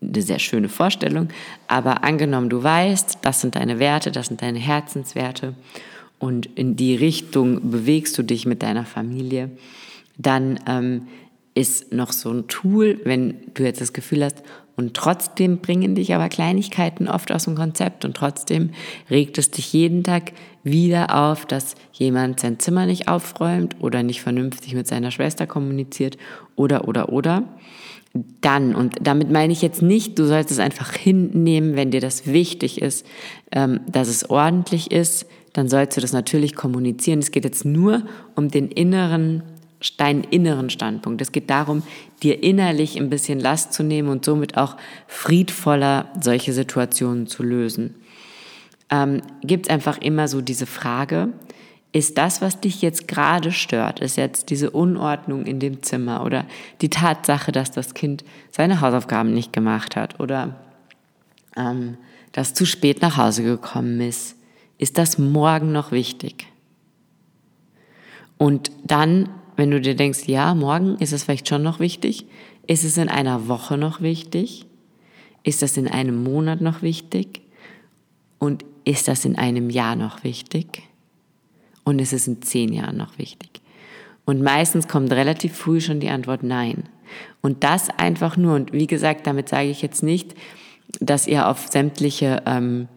eine 0.00 0.22
sehr 0.22 0.38
schöne 0.38 0.70
Vorstellung. 0.70 1.28
Aber 1.68 2.02
angenommen, 2.02 2.48
du 2.48 2.62
weißt, 2.62 3.18
das 3.22 3.42
sind 3.42 3.56
deine 3.56 3.78
Werte, 3.78 4.10
das 4.10 4.28
sind 4.28 4.40
deine 4.40 4.58
Herzenswerte 4.58 5.54
und 6.18 6.46
in 6.46 6.76
die 6.76 6.94
Richtung 6.94 7.70
bewegst 7.70 8.16
du 8.16 8.22
dich 8.22 8.46
mit 8.46 8.62
deiner 8.62 8.86
Familie, 8.86 9.50
dann 10.16 10.60
ähm, 10.66 11.08
ist 11.54 11.92
noch 11.92 12.12
so 12.12 12.30
ein 12.30 12.48
Tool, 12.48 13.00
wenn 13.04 13.34
du 13.52 13.64
jetzt 13.64 13.80
das 13.80 13.92
Gefühl 13.92 14.24
hast, 14.24 14.42
und 14.76 14.94
trotzdem 14.94 15.58
bringen 15.58 15.94
dich 15.94 16.14
aber 16.14 16.28
Kleinigkeiten 16.28 17.08
oft 17.08 17.30
aus 17.30 17.44
dem 17.44 17.54
Konzept 17.54 18.04
und 18.04 18.16
trotzdem 18.16 18.70
regt 19.08 19.38
es 19.38 19.50
dich 19.50 19.72
jeden 19.72 20.02
Tag 20.02 20.32
wieder 20.64 21.14
auf, 21.14 21.46
dass 21.46 21.74
jemand 21.92 22.40
sein 22.40 22.58
Zimmer 22.58 22.86
nicht 22.86 23.06
aufräumt 23.08 23.76
oder 23.80 24.02
nicht 24.02 24.22
vernünftig 24.22 24.74
mit 24.74 24.88
seiner 24.88 25.10
Schwester 25.10 25.46
kommuniziert 25.46 26.16
oder, 26.56 26.88
oder, 26.88 27.10
oder. 27.10 27.44
Dann, 28.40 28.74
und 28.74 28.96
damit 29.00 29.30
meine 29.30 29.52
ich 29.52 29.60
jetzt 29.60 29.82
nicht, 29.82 30.18
du 30.18 30.26
sollst 30.26 30.50
es 30.50 30.60
einfach 30.60 30.92
hinnehmen, 30.92 31.74
wenn 31.76 31.90
dir 31.90 32.00
das 32.00 32.26
wichtig 32.26 32.80
ist, 32.80 33.04
ähm, 33.50 33.80
dass 33.88 34.08
es 34.08 34.30
ordentlich 34.30 34.92
ist, 34.92 35.26
dann 35.52 35.68
sollst 35.68 35.96
du 35.96 36.00
das 36.00 36.12
natürlich 36.12 36.54
kommunizieren. 36.54 37.20
Es 37.20 37.30
geht 37.30 37.44
jetzt 37.44 37.64
nur 37.64 38.02
um 38.34 38.48
den 38.50 38.68
inneren 38.68 39.42
deinen 39.92 40.24
inneren 40.24 40.70
Standpunkt. 40.70 41.20
Es 41.20 41.32
geht 41.32 41.50
darum, 41.50 41.82
dir 42.22 42.42
innerlich 42.42 42.98
ein 42.98 43.10
bisschen 43.10 43.38
Last 43.38 43.72
zu 43.72 43.82
nehmen 43.82 44.08
und 44.08 44.24
somit 44.24 44.56
auch 44.56 44.76
friedvoller 45.06 46.10
solche 46.20 46.52
Situationen 46.52 47.26
zu 47.26 47.42
lösen. 47.42 47.94
Ähm, 48.90 49.22
Gibt 49.42 49.66
es 49.66 49.70
einfach 49.70 49.98
immer 49.98 50.28
so 50.28 50.40
diese 50.40 50.66
Frage, 50.66 51.28
ist 51.92 52.18
das, 52.18 52.42
was 52.42 52.60
dich 52.60 52.82
jetzt 52.82 53.06
gerade 53.06 53.52
stört, 53.52 54.00
ist 54.00 54.16
jetzt 54.16 54.50
diese 54.50 54.70
Unordnung 54.72 55.46
in 55.46 55.60
dem 55.60 55.82
Zimmer 55.82 56.24
oder 56.24 56.44
die 56.80 56.90
Tatsache, 56.90 57.52
dass 57.52 57.70
das 57.70 57.94
Kind 57.94 58.24
seine 58.50 58.80
Hausaufgaben 58.80 59.32
nicht 59.32 59.52
gemacht 59.52 59.94
hat 59.94 60.18
oder 60.18 60.56
ähm, 61.56 61.96
dass 62.32 62.52
zu 62.52 62.66
spät 62.66 63.00
nach 63.00 63.16
Hause 63.16 63.44
gekommen 63.44 64.00
ist, 64.00 64.36
ist 64.76 64.98
das 64.98 65.18
morgen 65.18 65.70
noch 65.70 65.92
wichtig? 65.92 66.48
Und 68.38 68.72
dann 68.84 69.28
wenn 69.56 69.70
du 69.70 69.80
dir 69.80 69.94
denkst, 69.94 70.26
ja, 70.26 70.54
morgen 70.54 70.96
ist 70.96 71.12
es 71.12 71.24
vielleicht 71.24 71.48
schon 71.48 71.62
noch 71.62 71.80
wichtig, 71.80 72.26
ist 72.66 72.84
es 72.84 72.96
in 72.96 73.08
einer 73.08 73.48
Woche 73.48 73.76
noch 73.76 74.00
wichtig, 74.00 74.66
ist 75.42 75.62
das 75.62 75.76
in 75.76 75.86
einem 75.88 76.24
Monat 76.24 76.60
noch 76.60 76.82
wichtig? 76.82 77.42
Und 78.38 78.64
ist 78.84 79.08
das 79.08 79.24
in 79.24 79.36
einem 79.36 79.70
Jahr 79.70 79.94
noch 79.94 80.24
wichtig? 80.24 80.82
Und 81.84 82.00
ist 82.00 82.12
es 82.12 82.26
in 82.26 82.42
zehn 82.42 82.72
Jahren 82.72 82.96
noch 82.96 83.18
wichtig. 83.18 83.60
Und 84.24 84.42
meistens 84.42 84.88
kommt 84.88 85.12
relativ 85.12 85.54
früh 85.54 85.80
schon 85.80 86.00
die 86.00 86.08
Antwort 86.08 86.42
nein. 86.42 86.84
Und 87.42 87.62
das 87.62 87.90
einfach 87.90 88.36
nur, 88.36 88.54
und 88.54 88.72
wie 88.72 88.86
gesagt, 88.86 89.26
damit 89.26 89.50
sage 89.50 89.68
ich 89.68 89.82
jetzt 89.82 90.02
nicht, 90.02 90.34
dass 91.00 91.26
ihr 91.26 91.48
auf 91.48 91.68
sämtliche 91.70 92.42
ähm, 92.46 92.88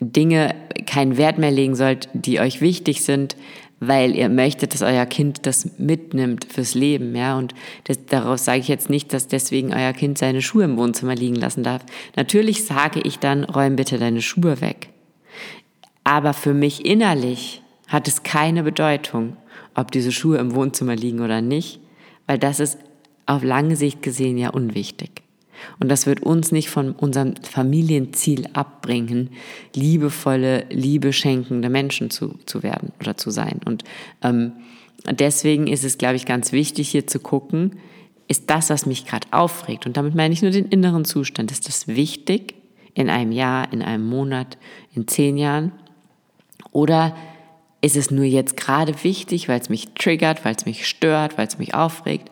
Dinge 0.00 0.54
keinen 0.86 1.18
Wert 1.18 1.36
mehr 1.36 1.50
legen 1.50 1.74
sollt, 1.74 2.08
die 2.14 2.40
euch 2.40 2.62
wichtig 2.62 3.02
sind, 3.02 3.36
weil 3.80 4.14
ihr 4.14 4.28
möchtet, 4.28 4.74
dass 4.74 4.82
euer 4.82 5.06
Kind 5.06 5.46
das 5.46 5.78
mitnimmt 5.78 6.44
fürs 6.44 6.74
Leben, 6.74 7.16
ja. 7.16 7.36
Und 7.36 7.54
das, 7.84 8.04
daraus 8.06 8.44
sage 8.44 8.60
ich 8.60 8.68
jetzt 8.68 8.90
nicht, 8.90 9.12
dass 9.12 9.26
deswegen 9.26 9.72
euer 9.72 9.94
Kind 9.94 10.18
seine 10.18 10.42
Schuhe 10.42 10.64
im 10.64 10.76
Wohnzimmer 10.76 11.14
liegen 11.14 11.36
lassen 11.36 11.62
darf. 11.62 11.82
Natürlich 12.14 12.64
sage 12.64 13.00
ich 13.00 13.18
dann, 13.18 13.44
räum 13.44 13.76
bitte 13.76 13.98
deine 13.98 14.20
Schuhe 14.22 14.60
weg. 14.60 14.90
Aber 16.04 16.34
für 16.34 16.54
mich 16.54 16.84
innerlich 16.84 17.62
hat 17.88 18.06
es 18.06 18.22
keine 18.22 18.62
Bedeutung, 18.62 19.36
ob 19.74 19.90
diese 19.90 20.12
Schuhe 20.12 20.38
im 20.38 20.54
Wohnzimmer 20.54 20.94
liegen 20.94 21.20
oder 21.20 21.40
nicht, 21.40 21.80
weil 22.26 22.38
das 22.38 22.60
ist 22.60 22.78
auf 23.26 23.42
lange 23.42 23.76
Sicht 23.76 24.02
gesehen 24.02 24.36
ja 24.36 24.50
unwichtig. 24.50 25.22
Und 25.78 25.90
das 25.90 26.06
wird 26.06 26.22
uns 26.22 26.52
nicht 26.52 26.70
von 26.70 26.92
unserem 26.92 27.34
Familienziel 27.36 28.46
abbringen, 28.52 29.30
liebevolle, 29.74 30.66
liebe 30.70 31.12
schenkende 31.12 31.70
Menschen 31.70 32.10
zu, 32.10 32.38
zu 32.46 32.62
werden 32.62 32.92
oder 33.00 33.16
zu 33.16 33.30
sein. 33.30 33.60
Und 33.64 33.84
ähm, 34.22 34.52
deswegen 35.10 35.66
ist 35.66 35.84
es, 35.84 35.98
glaube 35.98 36.16
ich, 36.16 36.26
ganz 36.26 36.52
wichtig, 36.52 36.88
hier 36.88 37.06
zu 37.06 37.18
gucken, 37.18 37.76
ist 38.28 38.48
das, 38.48 38.70
was 38.70 38.86
mich 38.86 39.06
gerade 39.06 39.26
aufregt, 39.32 39.86
und 39.86 39.96
damit 39.96 40.14
meine 40.14 40.32
ich 40.32 40.40
nur 40.40 40.52
den 40.52 40.66
inneren 40.66 41.04
Zustand, 41.04 41.50
ist 41.50 41.66
das 41.66 41.88
wichtig 41.88 42.54
in 42.94 43.10
einem 43.10 43.32
Jahr, 43.32 43.72
in 43.72 43.82
einem 43.82 44.08
Monat, 44.08 44.56
in 44.94 45.08
zehn 45.08 45.36
Jahren? 45.36 45.72
Oder 46.70 47.16
ist 47.80 47.96
es 47.96 48.10
nur 48.10 48.24
jetzt 48.24 48.56
gerade 48.56 48.94
wichtig, 49.02 49.48
weil 49.48 49.60
es 49.60 49.68
mich 49.68 49.94
triggert, 49.94 50.44
weil 50.44 50.54
es 50.54 50.66
mich 50.66 50.86
stört, 50.86 51.38
weil 51.38 51.46
es 51.46 51.58
mich 51.58 51.74
aufregt? 51.74 52.30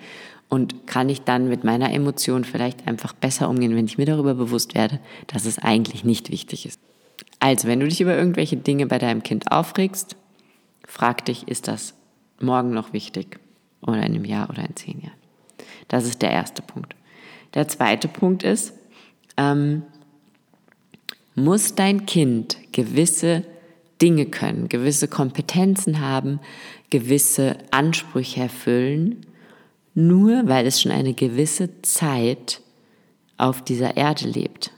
Und 0.49 0.87
kann 0.87 1.11
ich 1.11 1.23
dann 1.23 1.49
mit 1.49 1.65
meiner 1.65 1.93
Emotion 1.93 2.45
vielleicht 2.45 2.87
einfach 2.89 3.13
besser 3.13 3.49
umgehen, 3.51 3.77
wenn 3.77 3.85
ich 3.85 3.99
mir 3.99 4.07
darüber 4.07 4.35
bewusst 4.35 4.75
werde, 4.75 4.99
dass 5.27 5.45
es 5.45 5.59
eigentlich 5.59 6.05
nicht 6.05 6.31
wichtig 6.31 6.65
ist. 6.65 6.81
Also, 7.39 7.69
wenn 7.69 7.81
du 7.81 7.89
dich 7.89 8.01
über 8.01 8.17
irgendwelche 8.17 8.57
Dinge 8.57 8.87
bei 8.87 8.99
deinem 8.99 9.23
Kind 9.23 9.53
aufregst, 9.53 10.17
frag 10.87 11.25
dich, 11.27 11.49
ist 11.49 11.69
das 11.69 11.95
morgen 12.41 12.71
noch 12.71 12.93
wichtig? 12.93 13.39
Oder 13.83 13.99
in 13.99 14.05
einem 14.05 14.25
Jahr 14.25 14.49
oder 14.49 14.67
in 14.67 14.75
zehn 14.75 15.01
Jahren? 15.01 15.19
Das 15.89 16.05
ist 16.05 16.23
der 16.23 16.31
erste 16.31 16.63
Punkt. 16.63 16.95
Der 17.55 17.69
zweite 17.69 18.09
Punkt 18.09 18.43
ist, 18.43 18.73
ähm, 19.37 19.83
muss 21.35 21.75
dein 21.75 22.07
Kind 22.07 22.59
gewisse 22.73 23.45
Dinge 24.03 24.27
können, 24.27 24.69
gewisse 24.69 25.09
Kompetenzen 25.09 26.01
haben, 26.01 26.41
gewisse 26.91 27.57
Ansprüche 27.71 28.41
erfüllen, 28.41 29.27
nur 29.99 30.47
weil 30.47 30.65
es 30.65 30.81
schon 30.81 30.93
eine 30.93 31.13
gewisse 31.13 31.83
Zeit 31.83 32.61
auf 33.37 33.63
dieser 33.63 33.97
Erde 33.97 34.29
lebt. 34.29 34.71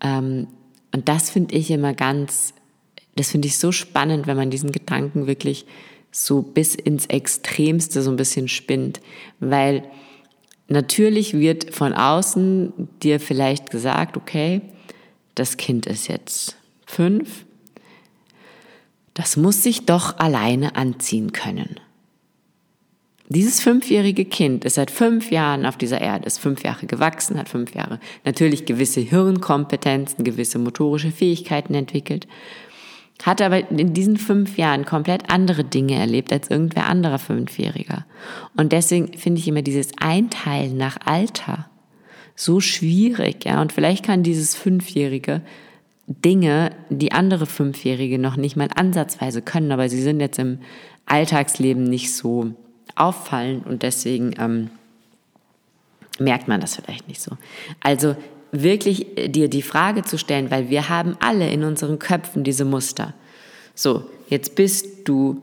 Ähm, 0.00 0.46
und 0.94 1.06
das 1.10 1.28
finde 1.28 1.54
ich 1.54 1.70
immer 1.70 1.92
ganz, 1.92 2.54
das 3.16 3.30
finde 3.30 3.46
ich 3.46 3.58
so 3.58 3.70
spannend, 3.70 4.26
wenn 4.26 4.38
man 4.38 4.48
diesen 4.48 4.72
Gedanken 4.72 5.26
wirklich 5.26 5.66
so 6.10 6.40
bis 6.40 6.74
ins 6.74 7.04
Extremste 7.06 8.00
so 8.00 8.10
ein 8.10 8.16
bisschen 8.16 8.48
spinnt, 8.48 9.02
weil 9.38 9.84
natürlich 10.68 11.34
wird 11.34 11.74
von 11.74 11.92
außen 11.92 12.72
dir 13.02 13.20
vielleicht 13.20 13.70
gesagt, 13.70 14.16
okay, 14.16 14.62
das 15.34 15.58
Kind 15.58 15.84
ist 15.84 16.08
jetzt 16.08 16.56
fünf, 16.86 17.44
das 19.12 19.36
muss 19.36 19.62
sich 19.62 19.84
doch 19.84 20.16
alleine 20.16 20.74
anziehen 20.74 21.32
können. 21.32 21.78
Dieses 23.30 23.60
fünfjährige 23.60 24.24
Kind 24.24 24.64
ist 24.64 24.76
seit 24.76 24.90
fünf 24.90 25.30
Jahren 25.30 25.66
auf 25.66 25.76
dieser 25.76 26.00
Erde, 26.00 26.24
ist 26.24 26.38
fünf 26.38 26.64
Jahre 26.64 26.86
gewachsen, 26.86 27.38
hat 27.38 27.50
fünf 27.50 27.74
Jahre 27.74 28.00
natürlich 28.24 28.64
gewisse 28.64 29.00
Hirnkompetenzen, 29.00 30.24
gewisse 30.24 30.58
motorische 30.58 31.10
Fähigkeiten 31.10 31.74
entwickelt, 31.74 32.26
hat 33.22 33.42
aber 33.42 33.70
in 33.70 33.92
diesen 33.92 34.16
fünf 34.16 34.56
Jahren 34.56 34.86
komplett 34.86 35.30
andere 35.30 35.62
Dinge 35.62 35.96
erlebt 35.96 36.32
als 36.32 36.48
irgendwer 36.48 36.86
anderer 36.86 37.18
Fünfjähriger. 37.18 38.06
Und 38.56 38.72
deswegen 38.72 39.12
finde 39.18 39.40
ich 39.40 39.48
immer 39.48 39.62
dieses 39.62 39.90
Einteilen 39.98 40.78
nach 40.78 40.96
Alter 41.04 41.68
so 42.34 42.60
schwierig, 42.60 43.44
ja. 43.44 43.60
Und 43.60 43.74
vielleicht 43.74 44.06
kann 44.06 44.22
dieses 44.22 44.54
Fünfjährige 44.54 45.42
Dinge, 46.06 46.70
die 46.88 47.12
andere 47.12 47.44
Fünfjährige 47.44 48.18
noch 48.18 48.36
nicht 48.36 48.56
mal 48.56 48.68
ansatzweise 48.74 49.42
können, 49.42 49.70
aber 49.70 49.90
sie 49.90 50.00
sind 50.00 50.20
jetzt 50.20 50.38
im 50.38 50.60
Alltagsleben 51.04 51.84
nicht 51.84 52.14
so 52.14 52.54
auffallen 53.00 53.60
und 53.60 53.82
deswegen 53.82 54.34
ähm, 54.38 54.70
merkt 56.18 56.48
man 56.48 56.60
das 56.60 56.76
vielleicht 56.76 57.08
nicht 57.08 57.20
so. 57.20 57.36
Also 57.80 58.16
wirklich 58.52 59.18
äh, 59.18 59.28
dir 59.28 59.48
die 59.48 59.62
Frage 59.62 60.02
zu 60.02 60.18
stellen, 60.18 60.50
weil 60.50 60.68
wir 60.68 60.88
haben 60.88 61.16
alle 61.20 61.50
in 61.50 61.64
unseren 61.64 61.98
Köpfen 61.98 62.44
diese 62.44 62.64
Muster. 62.64 63.14
So, 63.74 64.04
jetzt 64.28 64.54
bist 64.54 65.08
du 65.08 65.42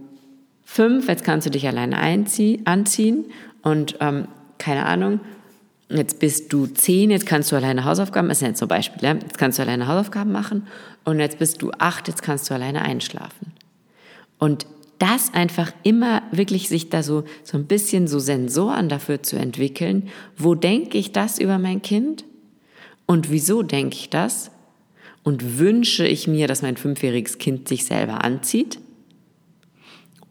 fünf, 0.64 1.08
jetzt 1.08 1.24
kannst 1.24 1.46
du 1.48 1.52
dich 1.52 1.68
alleine 1.68 1.98
anziehen 2.00 3.26
und 3.62 3.98
ähm, 4.00 4.28
keine 4.58 4.86
Ahnung, 4.86 5.20
jetzt 5.90 6.20
bist 6.20 6.52
du 6.52 6.66
zehn, 6.68 7.12
jetzt 7.12 7.26
kannst 7.26 7.52
du 7.52 7.56
alleine 7.56 7.86
Hausaufgaben, 7.86 8.28
das 8.28 8.42
ist 8.42 8.48
jetzt 8.48 8.60
so 8.60 8.68
Beispiel, 8.68 9.04
ja? 9.04 9.14
jetzt 9.14 9.38
kannst 9.38 9.60
du 9.60 9.64
alleine 9.64 9.88
Hausaufgaben 9.88 10.32
machen 10.32 10.68
und 11.04 11.20
jetzt 11.20 11.40
bist 11.40 11.62
du 11.62 11.72
acht, 11.78 12.08
jetzt 12.08 12.24
kannst 12.24 12.50
du 12.50 12.54
alleine 12.54 12.82
einschlafen. 12.82 13.54
Und 14.38 14.66
das 15.00 15.34
einfach 15.34 15.72
immer 15.84 16.24
wirklich 16.32 16.70
sich 16.70 16.90
da 16.90 17.04
so, 17.04 17.24
so 17.44 17.58
ein 17.58 17.66
bisschen 17.66 18.08
so 18.08 18.20
Sensoren 18.20 18.90
dafür 18.90 19.22
zu 19.24 19.36
entwickeln, 19.36 20.10
wo 20.38 20.56
denke 20.56 20.98
ich 20.98 21.12
das 21.12 21.40
über 21.40 21.58
mein 21.58 21.82
Kind 21.82 22.26
und 23.06 23.30
wieso 23.32 23.62
denke 23.64 23.96
ich 23.96 24.10
das 24.10 24.52
und 25.24 25.60
wünsche 25.60 26.08
ich 26.08 26.28
mir, 26.28 26.48
dass 26.48 26.62
mein 26.62 26.78
fünfjähriges 26.78 27.38
Kind 27.38 27.68
sich 27.68 27.86
selber 27.86 28.24
anzieht 28.24 28.80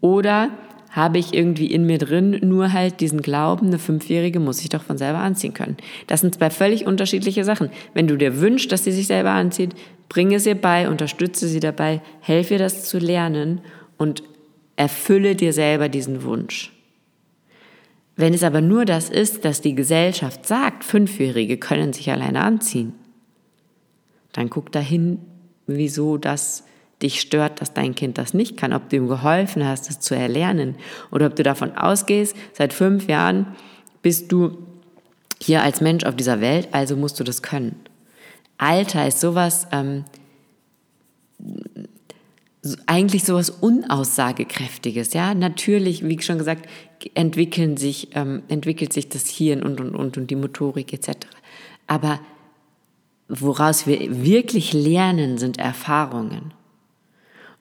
oder 0.01 0.51
habe 0.91 1.19
ich 1.19 1.35
irgendwie 1.35 1.67
in 1.67 1.87
mir 1.87 1.99
drin 1.99 2.39
nur 2.43 2.73
halt 2.73 3.01
diesen 3.01 3.21
Glauben, 3.21 3.67
eine 3.67 3.81
Fünfjährige 3.81 4.39
muss 4.39 4.59
sich 4.59 4.69
doch 4.69 4.83
von 4.83 4.97
selber 4.97 5.19
anziehen 5.19 5.53
können. 5.53 5.77
Das 6.07 6.21
sind 6.21 6.37
zwei 6.37 6.51
völlig 6.51 6.87
unterschiedliche 6.87 7.43
Sachen. 7.43 7.71
Wenn 7.95 8.07
du 8.07 8.17
dir 8.17 8.41
wünschst, 8.41 8.71
dass 8.71 8.85
sie 8.85 8.93
sich 8.93 9.09
selber 9.09 9.31
anzieht, 9.31 9.75
bringe 10.09 10.39
ihr 10.39 10.55
bei, 10.55 10.89
unterstütze 10.89 11.49
sie 11.49 11.59
dabei, 11.59 12.01
helfe 12.21 12.55
ihr 12.55 12.61
das 12.61 12.85
zu 12.85 12.99
lernen 12.99 13.61
und 13.97 14.23
erfülle 14.77 15.37
dir 15.37 15.53
selber 15.53 15.89
diesen 15.89 16.23
Wunsch. 16.25 16.73
Wenn 18.17 18.35
es 18.35 18.43
aber 18.43 18.61
nur 18.61 18.85
das 18.85 19.11
ist, 19.11 19.45
dass 19.45 19.61
die 19.61 19.75
Gesellschaft 19.75 20.47
sagt, 20.47 20.85
Fünfjährige 20.85 21.59
können 21.59 21.93
sich 21.93 22.11
alleine 22.11 22.43
anziehen, 22.43 22.95
dann 24.33 24.51
guck 24.51 24.71
dahin, 24.71 25.19
wieso 25.67 26.17
das 26.17 26.65
dich 27.03 27.21
stört, 27.21 27.61
dass 27.61 27.75
dein 27.75 27.95
Kind 27.95 28.19
das 28.19 28.35
nicht 28.35 28.57
kann, 28.57 28.73
ob 28.73 28.89
du 28.89 28.97
ihm 28.97 29.09
geholfen 29.09 29.67
hast, 29.67 29.89
das 29.89 30.01
zu 30.01 30.15
erlernen 30.15 30.77
oder 31.11 31.27
ob 31.27 31.37
du 31.37 31.43
davon 31.43 31.77
ausgehst, 31.77 32.37
seit 32.53 32.73
fünf 32.73 33.09
Jahren 33.09 33.55
bist 34.03 34.31
du 34.31 34.59
hier 35.43 35.63
als 35.63 35.81
Mensch 35.81 36.05
auf 36.05 36.17
dieser 36.17 36.41
Welt, 36.41 36.69
also 36.73 36.97
musst 36.97 37.19
du 37.19 37.25
das 37.25 37.43
können. 37.43 37.77
Alter 38.59 39.07
ist 39.07 39.21
sowas, 39.21 39.67
ähm, 39.73 40.05
eigentlich 42.87 43.25
sowas 43.25 43.51
Unaussagekräftiges, 43.51 45.13
ja. 45.13 45.35
Natürlich, 45.35 46.07
wie 46.07 46.21
schon 46.21 46.39
gesagt, 46.39 46.69
entwickeln 47.15 47.77
sich, 47.77 48.09
ähm, 48.15 48.43
entwickelt 48.49 48.93
sich 48.93 49.09
das 49.09 49.29
Hirn 49.29 49.63
und, 49.63 49.81
und, 49.81 49.95
und, 49.95 50.17
und 50.17 50.31
die 50.31 50.37
Motorik 50.37 50.93
etc. 50.93 51.27
Aber 51.87 52.21
woraus 53.29 53.87
wir 53.87 54.25
wirklich 54.25 54.73
lernen, 54.73 55.39
sind 55.39 55.59
Erfahrungen. 55.59 56.55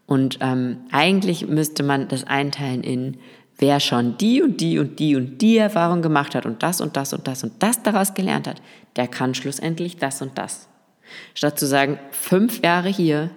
Und 0.05 0.39
ähm, 0.41 0.77
eigentlich 0.91 1.47
müsste 1.47 1.83
man 1.83 2.07
das 2.07 2.23
einteilen 2.25 2.83
in, 2.83 3.17
wer 3.57 3.79
schon 3.79 4.17
die 4.17 4.41
und 4.41 4.59
die 4.61 4.79
und 4.79 4.99
die 4.99 5.15
und 5.15 5.41
die 5.41 5.57
Erfahrung 5.57 6.01
gemacht 6.01 6.35
hat 6.35 6.45
und 6.45 6.63
das 6.63 6.81
und 6.81 6.97
das 6.97 7.13
und 7.13 7.27
das 7.27 7.43
und 7.43 7.53
das 7.59 7.83
daraus 7.83 8.13
gelernt 8.13 8.47
hat, 8.47 8.61
der 8.95 9.07
kann 9.07 9.33
schlussendlich 9.33 9.97
das 9.97 10.21
und 10.21 10.37
das. 10.37 10.67
Statt 11.33 11.59
zu 11.59 11.67
sagen, 11.67 11.99
fünf 12.11 12.61
Jahre 12.63 12.89
hier, 12.89 13.31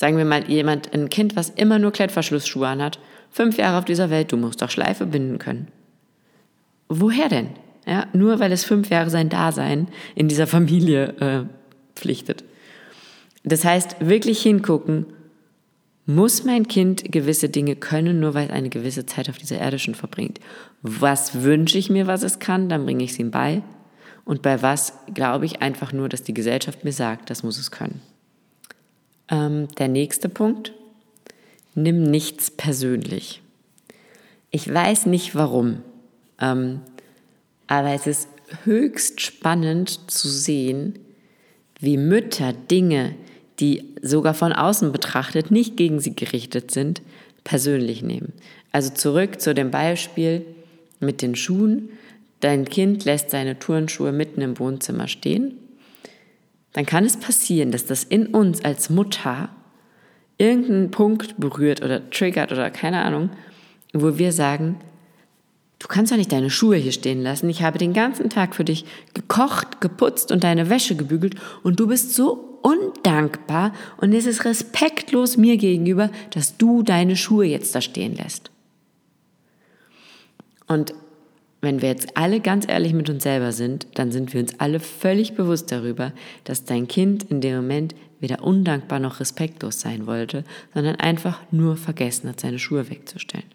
sagen 0.00 0.16
wir 0.16 0.24
mal 0.24 0.48
jemand, 0.48 0.94
ein 0.94 1.10
Kind, 1.10 1.36
was 1.36 1.50
immer 1.50 1.78
nur 1.78 1.90
Klettverschlussschuhe 1.90 2.66
anhat, 2.66 2.98
fünf 3.30 3.58
Jahre 3.58 3.76
auf 3.76 3.84
dieser 3.84 4.08
Welt, 4.08 4.32
du 4.32 4.38
musst 4.38 4.62
doch 4.62 4.70
Schleife 4.70 5.04
binden 5.04 5.38
können. 5.38 5.68
Woher 6.88 7.28
denn? 7.28 7.50
Ja, 7.86 8.06
nur 8.14 8.40
weil 8.40 8.50
es 8.50 8.64
fünf 8.64 8.88
Jahre 8.88 9.10
sein 9.10 9.28
Dasein 9.28 9.88
in 10.14 10.26
dieser 10.26 10.46
Familie 10.46 11.08
äh, 11.20 11.44
pflichtet. 11.94 12.44
Das 13.44 13.62
heißt, 13.62 13.96
wirklich 14.00 14.40
hingucken, 14.40 15.04
muss 16.06 16.44
mein 16.44 16.66
Kind 16.66 17.12
gewisse 17.12 17.50
Dinge 17.50 17.76
können, 17.76 18.20
nur 18.20 18.32
weil 18.32 18.46
es 18.46 18.52
eine 18.52 18.70
gewisse 18.70 19.04
Zeit 19.04 19.28
auf 19.28 19.36
dieser 19.36 19.58
Erde 19.58 19.78
schon 19.78 19.94
verbringt? 19.94 20.40
Was 20.80 21.42
wünsche 21.42 21.76
ich 21.76 21.90
mir, 21.90 22.06
was 22.06 22.22
es 22.22 22.38
kann, 22.38 22.70
dann 22.70 22.86
bringe 22.86 23.04
ich 23.04 23.10
es 23.10 23.18
ihm 23.18 23.30
bei. 23.30 23.62
Und 24.24 24.40
bei 24.40 24.62
was 24.62 24.94
glaube 25.12 25.44
ich 25.44 25.60
einfach 25.60 25.92
nur, 25.92 26.08
dass 26.08 26.22
die 26.22 26.34
Gesellschaft 26.34 26.84
mir 26.84 26.92
sagt, 26.92 27.28
das 27.28 27.42
muss 27.42 27.58
es 27.58 27.70
können. 27.70 28.00
Ähm, 29.30 29.68
der 29.78 29.88
nächste 29.88 30.28
Punkt, 30.28 30.72
nimm 31.74 32.02
nichts 32.02 32.50
persönlich. 32.50 33.42
Ich 34.50 34.72
weiß 34.72 35.06
nicht 35.06 35.34
warum, 35.34 35.82
ähm, 36.40 36.80
aber 37.66 37.90
es 37.90 38.06
ist 38.06 38.28
höchst 38.64 39.20
spannend 39.20 40.10
zu 40.10 40.28
sehen, 40.28 40.98
wie 41.78 41.96
Mütter 41.96 42.52
Dinge, 42.52 43.14
die 43.60 43.94
sogar 44.02 44.34
von 44.34 44.52
außen 44.52 44.90
betrachtet 44.90 45.50
nicht 45.50 45.76
gegen 45.76 46.00
sie 46.00 46.16
gerichtet 46.16 46.70
sind, 46.70 47.00
persönlich 47.44 48.02
nehmen. 48.02 48.32
Also 48.72 48.90
zurück 48.90 49.40
zu 49.40 49.54
dem 49.54 49.70
Beispiel 49.70 50.44
mit 50.98 51.22
den 51.22 51.36
Schuhen. 51.36 51.90
Dein 52.40 52.64
Kind 52.64 53.04
lässt 53.04 53.30
seine 53.30 53.58
Turnschuhe 53.58 54.12
mitten 54.12 54.40
im 54.40 54.58
Wohnzimmer 54.58 55.08
stehen. 55.08 55.54
Dann 56.72 56.86
kann 56.86 57.04
es 57.04 57.16
passieren, 57.16 57.72
dass 57.72 57.86
das 57.86 58.04
in 58.04 58.28
uns 58.28 58.64
als 58.64 58.90
Mutter 58.90 59.48
irgendeinen 60.38 60.90
Punkt 60.90 61.38
berührt 61.38 61.82
oder 61.82 62.08
triggert 62.10 62.52
oder 62.52 62.70
keine 62.70 63.02
Ahnung, 63.02 63.30
wo 63.92 64.18
wir 64.18 64.32
sagen, 64.32 64.76
du 65.78 65.88
kannst 65.88 66.12
doch 66.12 66.16
nicht 66.16 66.32
deine 66.32 66.50
Schuhe 66.50 66.76
hier 66.76 66.92
stehen 66.92 67.22
lassen. 67.22 67.50
Ich 67.50 67.62
habe 67.62 67.78
den 67.78 67.92
ganzen 67.92 68.30
Tag 68.30 68.54
für 68.54 68.64
dich 68.64 68.84
gekocht, 69.14 69.80
geputzt 69.80 70.32
und 70.32 70.44
deine 70.44 70.70
Wäsche 70.70 70.94
gebügelt 70.94 71.34
und 71.62 71.80
du 71.80 71.88
bist 71.88 72.14
so 72.14 72.58
undankbar 72.62 73.72
und 73.98 74.12
es 74.12 74.26
ist 74.26 74.44
respektlos 74.44 75.36
mir 75.36 75.56
gegenüber, 75.56 76.10
dass 76.30 76.56
du 76.56 76.82
deine 76.82 77.16
Schuhe 77.16 77.46
jetzt 77.46 77.74
da 77.74 77.80
stehen 77.80 78.14
lässt. 78.14 78.50
Und 80.66 80.94
wenn 81.60 81.82
wir 81.82 81.90
jetzt 81.90 82.16
alle 82.16 82.40
ganz 82.40 82.66
ehrlich 82.68 82.94
mit 82.94 83.10
uns 83.10 83.22
selber 83.22 83.52
sind, 83.52 83.86
dann 83.94 84.12
sind 84.12 84.32
wir 84.32 84.40
uns 84.40 84.58
alle 84.58 84.80
völlig 84.80 85.34
bewusst 85.34 85.70
darüber, 85.70 86.12
dass 86.44 86.64
dein 86.64 86.88
Kind 86.88 87.24
in 87.24 87.40
dem 87.40 87.56
Moment 87.56 87.94
weder 88.18 88.42
undankbar 88.42 88.98
noch 88.98 89.20
respektlos 89.20 89.80
sein 89.80 90.06
wollte, 90.06 90.44
sondern 90.74 90.96
einfach 90.96 91.40
nur 91.50 91.76
vergessen 91.76 92.28
hat, 92.28 92.40
seine 92.40 92.58
Schuhe 92.58 92.88
wegzustellen. 92.90 93.46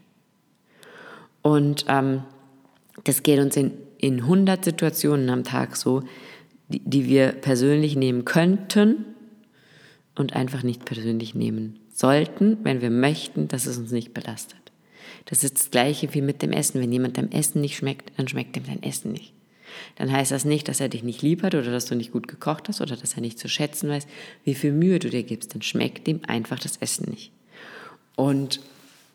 Und 1.41 1.86
ähm, 1.88 2.24
das 3.04 3.24
geht 3.24 3.39
uns 3.39 3.56
in, 3.56 3.72
in 3.98 4.22
100 4.22 4.63
Situationen 4.65 5.30
am 5.30 5.44
Tag 5.44 5.76
so, 5.76 6.04
die, 6.70 6.80
die 6.80 7.06
wir 7.06 7.32
persönlich 7.32 7.96
nehmen 7.96 8.26
könnten 8.26 9.06
und 10.15 10.36
einfach 10.36 10.63
nicht 10.63 10.86
persönlich 10.86 11.36
nehmen 11.36 11.80
sollten, 11.94 12.58
wenn 12.63 12.82
wir 12.82 12.89
möchten, 12.89 13.48
dass 13.48 13.68
es 13.68 13.78
uns 13.78 13.91
nicht 13.91 14.13
belastet. 14.13 14.64
Das 15.26 15.44
ist 15.44 15.56
das 15.60 15.72
Gleiche 15.72 16.14
wie 16.14 16.22
mit 16.22 16.42
dem 16.42 16.52
Essen. 16.52 16.82
Wenn 16.82 16.92
jemand 16.92 17.18
dein 17.18 17.32
Essen 17.32 17.62
nicht 17.62 17.78
schmeckt, 17.78 18.12
dann 18.18 18.28
schmeckt 18.28 18.56
ihm 18.58 18.66
dein 18.66 18.84
Essen 18.84 19.12
nicht. 19.12 19.34
Dann 19.98 20.12
heißt 20.12 20.32
das 20.32 20.46
nicht, 20.46 20.68
dass 20.68 20.80
er 20.80 20.90
dich 20.90 21.04
nicht 21.04 21.22
lieb 21.22 21.44
hat 21.44 21.56
oder 21.56 21.72
dass 21.72 21.86
du 21.86 21.96
nicht 21.96 22.12
gut 22.12 22.28
gekocht 22.28 22.70
hast 22.70 22.82
oder 22.82 22.96
dass 22.96 23.16
er 23.16 23.22
nicht 23.22 23.40
zu 23.40 23.50
schätzen 23.50 23.90
weiß, 23.90 24.08
wie 24.44 24.56
viel 24.56 24.72
Mühe 24.72 25.00
du 25.00 25.10
dir 25.10 25.24
gibst. 25.24 25.54
Dann 25.54 25.62
schmeckt 25.62 26.08
ihm 26.08 26.22
einfach 26.28 26.60
das 26.60 26.78
Essen 26.78 27.10
nicht. 27.10 27.32
Und 28.16 28.62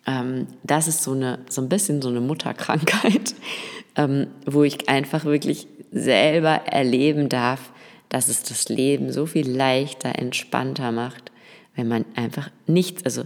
ähm, 0.06 0.48
das 0.64 0.88
ist 0.88 1.02
so, 1.02 1.12
eine, 1.12 1.38
so 1.48 1.62
ein 1.62 1.68
bisschen 1.68 2.02
so 2.02 2.08
eine 2.08 2.20
Mutterkrankheit, 2.20 3.34
ähm, 3.96 4.28
wo 4.46 4.62
ich 4.62 4.88
einfach 4.88 5.24
wirklich 5.24 5.66
selber 5.92 6.66
erleben 6.66 7.28
darf, 7.28 7.72
dass 8.08 8.28
es 8.28 8.42
das 8.42 8.68
Leben 8.68 9.12
so 9.12 9.26
viel 9.26 9.48
leichter, 9.48 10.18
entspannter 10.18 10.92
macht, 10.92 11.30
wenn 11.76 11.88
man 11.88 12.04
einfach 12.14 12.50
nichts, 12.66 13.04
also 13.04 13.24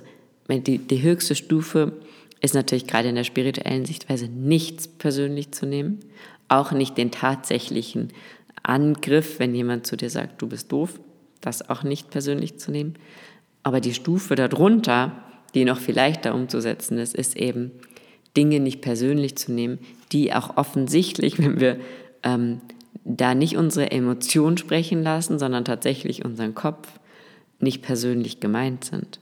die, 0.49 0.79
die 0.79 1.03
höchste 1.03 1.35
Stufe 1.35 1.93
ist 2.45 2.55
natürlich 2.55 2.87
gerade 2.87 3.09
in 3.09 3.15
der 3.15 3.25
spirituellen 3.25 3.87
Sichtweise 3.87 4.29
nichts 4.29 4.87
persönlich 4.87 5.53
zu 5.53 5.65
nehmen, 5.65 6.01
auch 6.49 6.73
nicht 6.73 6.99
den 6.99 7.11
tatsächlichen 7.11 8.13
Angriff, 8.63 9.39
wenn 9.39 9.55
jemand 9.55 9.87
zu 9.87 9.97
dir 9.97 10.11
sagt, 10.11 10.43
du 10.43 10.47
bist 10.47 10.71
doof, 10.71 11.01
das 11.41 11.71
auch 11.71 11.85
nicht 11.85 12.11
persönlich 12.11 12.59
zu 12.59 12.71
nehmen. 12.71 12.97
Aber 13.63 13.81
die 13.81 13.95
Stufe 13.95 14.35
darunter, 14.35 15.25
die 15.55 15.65
noch 15.65 15.79
viel 15.79 15.95
leichter 15.95 16.35
umzusetzen 16.35 16.99
ist, 16.99 17.15
ist 17.15 17.35
eben 17.35 17.71
Dinge 18.37 18.61
nicht 18.61 18.83
persönlich 18.83 19.37
zu 19.37 19.51
nehmen, 19.51 19.79
die 20.13 20.35
auch 20.35 20.59
offensichtlich, 20.59 21.39
wenn 21.39 21.61
wir 21.61 21.79
ähm, 22.23 22.61
da 23.05 23.35
nicht 23.35 23.57
unsere 23.57 23.91
Emotionen 23.91 24.59
sprechen 24.59 25.03
lassen, 25.03 25.39
sondern 25.39 25.65
tatsächlich 25.65 26.27
unseren 26.27 26.55
Kopf 26.55 26.89
nicht 27.59 27.81
persönlich 27.81 28.39
gemeint 28.41 28.85
sind 28.85 29.19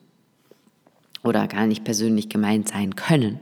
oder 1.23 1.47
gar 1.47 1.67
nicht 1.67 1.85
persönlich 1.85 2.29
gemeint 2.29 2.69
sein 2.69 2.97
können 2.97 3.41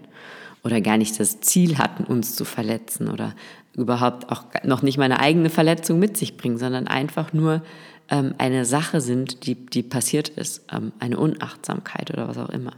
oder 0.62 0.80
gar 0.80 0.98
nicht 0.98 1.18
das 1.18 1.40
Ziel 1.40 1.78
hatten, 1.78 2.04
uns 2.04 2.36
zu 2.36 2.44
verletzen 2.44 3.08
oder 3.08 3.34
überhaupt 3.74 4.30
auch 4.30 4.44
noch 4.64 4.82
nicht 4.82 4.98
meine 4.98 5.20
eigene 5.20 5.50
Verletzung 5.50 5.98
mit 5.98 6.16
sich 6.16 6.36
bringen, 6.36 6.58
sondern 6.58 6.86
einfach 6.86 7.32
nur 7.32 7.62
ähm, 8.10 8.34
eine 8.38 8.64
Sache 8.64 9.00
sind, 9.00 9.46
die, 9.46 9.54
die 9.54 9.82
passiert 9.82 10.28
ist, 10.28 10.64
ähm, 10.72 10.92
eine 10.98 11.18
Unachtsamkeit 11.18 12.10
oder 12.10 12.28
was 12.28 12.38
auch 12.38 12.50
immer. 12.50 12.72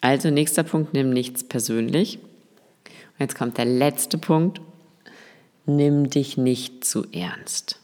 Also 0.00 0.30
nächster 0.30 0.62
Punkt, 0.62 0.94
nimm 0.94 1.10
nichts 1.10 1.44
persönlich. 1.44 2.18
Und 2.18 3.20
jetzt 3.20 3.36
kommt 3.36 3.58
der 3.58 3.66
letzte 3.66 4.18
Punkt, 4.18 4.60
nimm 5.66 6.08
dich 6.08 6.36
nicht 6.36 6.84
zu 6.84 7.06
ernst. 7.12 7.78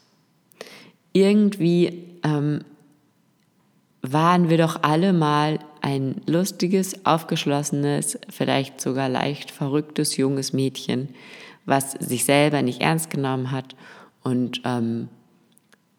Irgendwie 1.13 2.03
ähm, 2.23 2.63
waren 4.01 4.49
wir 4.49 4.57
doch 4.57 4.83
alle 4.83 5.13
mal 5.13 5.59
ein 5.81 6.21
lustiges, 6.25 7.05
aufgeschlossenes, 7.05 8.19
vielleicht 8.29 8.81
sogar 8.81 9.09
leicht 9.09 9.51
verrücktes 9.51 10.17
junges 10.17 10.53
Mädchen, 10.53 11.09
was 11.65 11.91
sich 11.91 12.25
selber 12.25 12.61
nicht 12.61 12.81
ernst 12.81 13.09
genommen 13.09 13.51
hat 13.51 13.75
und 14.23 14.61
ähm, 14.65 15.09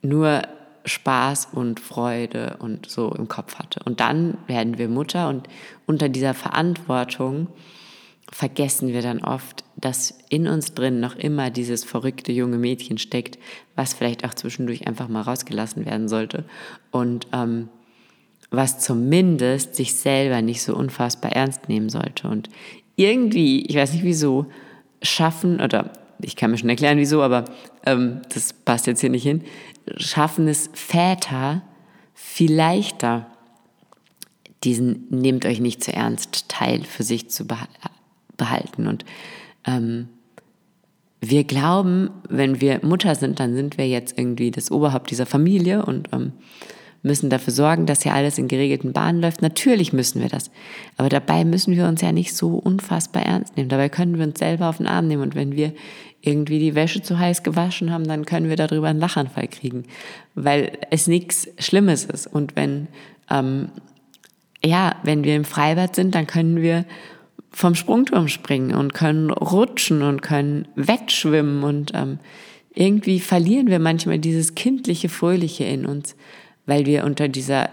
nur 0.03 0.43
Spaß 0.85 1.49
und 1.53 1.79
Freude 1.79 2.57
und 2.59 2.89
so 2.89 3.13
im 3.13 3.29
Kopf 3.29 3.57
hatte. 3.57 3.81
Und 3.85 4.01
dann 4.01 4.39
werden 4.47 4.79
wir 4.79 4.89
Mutter 4.89 5.29
und 5.29 5.49
unter 5.87 6.09
dieser 6.09 6.35
Verantwortung 6.35 7.49
vergessen 8.33 8.89
wir 8.89 9.03
dann 9.03 9.23
oft, 9.23 9.65
dass 9.77 10.19
in 10.29 10.47
uns 10.47 10.75
drin 10.75 11.01
noch 11.01 11.17
immer 11.17 11.51
dieses 11.51 11.85
verrückte 11.85 12.33
junge 12.33 12.59
Mädchen 12.59 12.97
steckt, 12.97 13.39
was 13.75 13.93
vielleicht 13.93 14.25
auch 14.25 14.35
zwischendurch 14.35 14.87
einfach 14.87 15.09
mal 15.09 15.23
rausgelassen 15.23 15.85
werden 15.85 16.09
sollte 16.09 16.45
und 16.91 17.27
ähm, 17.33 17.69
was 18.51 18.81
zumindest 18.81 19.77
sich 19.77 19.95
selber 19.95 20.43
nicht 20.43 20.63
so 20.63 20.75
unfassbar 20.75 21.33
ernst 21.33 21.69
nehmen 21.69 21.89
sollte. 21.89 22.29
Und 22.29 22.49
irgendwie, 22.97 23.65
ich 23.67 23.77
weiß 23.77 23.93
nicht 23.93 24.05
wieso, 24.05 24.47
schaffen, 25.03 25.61
oder 25.61 25.93
ich 26.21 26.37
kann 26.37 26.51
mir 26.51 26.59
schon 26.59 26.69
erklären 26.69 26.99
wieso, 26.99 27.23
aber 27.23 27.45
ähm, 27.87 28.21
das 28.33 28.53
passt 28.53 28.87
jetzt 28.87 29.01
hier 29.01 29.11
nicht 29.11 29.23
hin, 29.23 29.43
schaffen 29.97 30.49
es 30.49 30.69
Väter 30.73 31.63
viel 32.15 32.53
leichter, 32.53 33.27
diesen 34.65 35.07
nehmt 35.09 35.47
euch 35.47 35.61
nicht 35.61 35.83
zu 35.83 35.93
ernst 35.93 36.49
Teil 36.49 36.85
für 36.85 37.03
sich 37.03 37.31
zu 37.31 37.47
behalten. 38.37 38.87
Und 38.87 39.07
ähm, 39.65 40.09
wir 41.21 41.45
glauben, 41.45 42.11
wenn 42.29 42.61
wir 42.61 42.81
Mutter 42.83 43.15
sind, 43.15 43.41
dann 43.41 43.55
sind 43.55 43.79
wir 43.79 43.89
jetzt 43.89 44.19
irgendwie 44.19 44.51
das 44.51 44.71
Oberhaupt 44.71 45.11
dieser 45.11 45.27
Familie 45.27 45.85
und 45.85 46.09
ähm, 46.13 46.33
müssen 47.03 47.31
dafür 47.31 47.53
sorgen, 47.53 47.87
dass 47.87 48.03
hier 48.03 48.15
alles 48.15 48.39
in 48.39 48.49
geregelten 48.49 48.93
Bahnen 48.93 49.21
läuft. 49.21 49.43
Natürlich 49.43 49.93
müssen 49.93 50.21
wir 50.21 50.29
das. 50.29 50.51
Aber 50.97 51.09
dabei 51.09 51.45
müssen 51.45 51.75
wir 51.75 51.87
uns 51.87 52.01
ja 52.01 52.13
nicht 52.13 52.35
so 52.35 52.57
unfassbar 52.57 53.25
ernst 53.25 53.57
nehmen. 53.57 53.69
Dabei 53.69 53.89
können 53.89 54.19
wir 54.19 54.27
uns 54.27 54.39
selber 54.39 54.69
auf 54.69 54.77
den 54.77 54.87
Arm 54.87 55.09
nehmen. 55.09 55.23
Und 55.23 55.35
wenn 55.35 55.57
wir 55.57 55.73
irgendwie 56.23 56.59
die 56.59 56.75
Wäsche 56.75 57.03
zu 57.03 57.19
heiß 57.19 57.43
gewaschen 57.43 57.91
haben, 57.91 58.07
dann 58.07 58.27
können 58.27 58.49
wir 58.49 58.57
darüber 58.57 58.89
einen 58.89 59.01
Lachanfall 59.01 59.49
kriegen, 59.49 59.85
weil 60.35 60.73
es 60.91 61.07
nichts 61.07 61.49
Schlimmes 61.59 62.05
ist. 62.05 62.27
Und 62.27 62.57
wenn, 62.57 62.89
ähm, 63.31 63.71
ja, 64.65 64.97
wenn 65.03 65.25
wir 65.25 65.35
im 65.37 65.45
Freibad 65.45 65.97
sind, 65.97 66.15
dann 66.15 66.27
können 66.27 66.61
wir 66.61 66.85
vom 67.51 67.75
Sprungturm 67.75 68.29
springen 68.29 68.75
und 68.75 68.95
können 68.95 69.31
rutschen 69.31 70.03
und 70.03 70.23
können 70.23 70.69
wettschwimmen 70.77 71.65
und 71.65 71.93
ähm, 71.95 72.19
irgendwie 72.75 73.19
verlieren 73.19 73.67
wir 73.67 73.81
manchmal 73.81 74.21
dieses 74.21 74.55
kindliche 74.55 75.09
Fröhliche 75.09 75.65
in 75.65 75.87
uns, 75.87 76.15
weil 76.71 76.87
wir 76.87 77.03
unter 77.03 77.27
dieser 77.27 77.69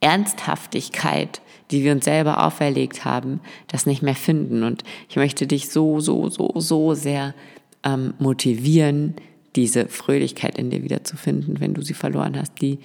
Ernsthaftigkeit, 0.00 1.40
die 1.70 1.84
wir 1.84 1.92
uns 1.92 2.04
selber 2.04 2.44
auferlegt 2.44 3.04
haben, 3.04 3.38
das 3.68 3.86
nicht 3.86 4.02
mehr 4.02 4.16
finden. 4.16 4.64
Und 4.64 4.82
ich 5.08 5.14
möchte 5.14 5.46
dich 5.46 5.68
so, 5.68 6.00
so, 6.00 6.28
so, 6.28 6.54
so 6.56 6.94
sehr 6.94 7.34
ähm, 7.84 8.14
motivieren, 8.18 9.14
diese 9.54 9.86
Fröhlichkeit 9.86 10.58
in 10.58 10.70
dir 10.70 10.82
wieder 10.82 11.04
zu 11.04 11.16
finden, 11.16 11.60
wenn 11.60 11.72
du 11.72 11.82
sie 11.82 11.94
verloren 11.94 12.36
hast, 12.36 12.60
die 12.60 12.80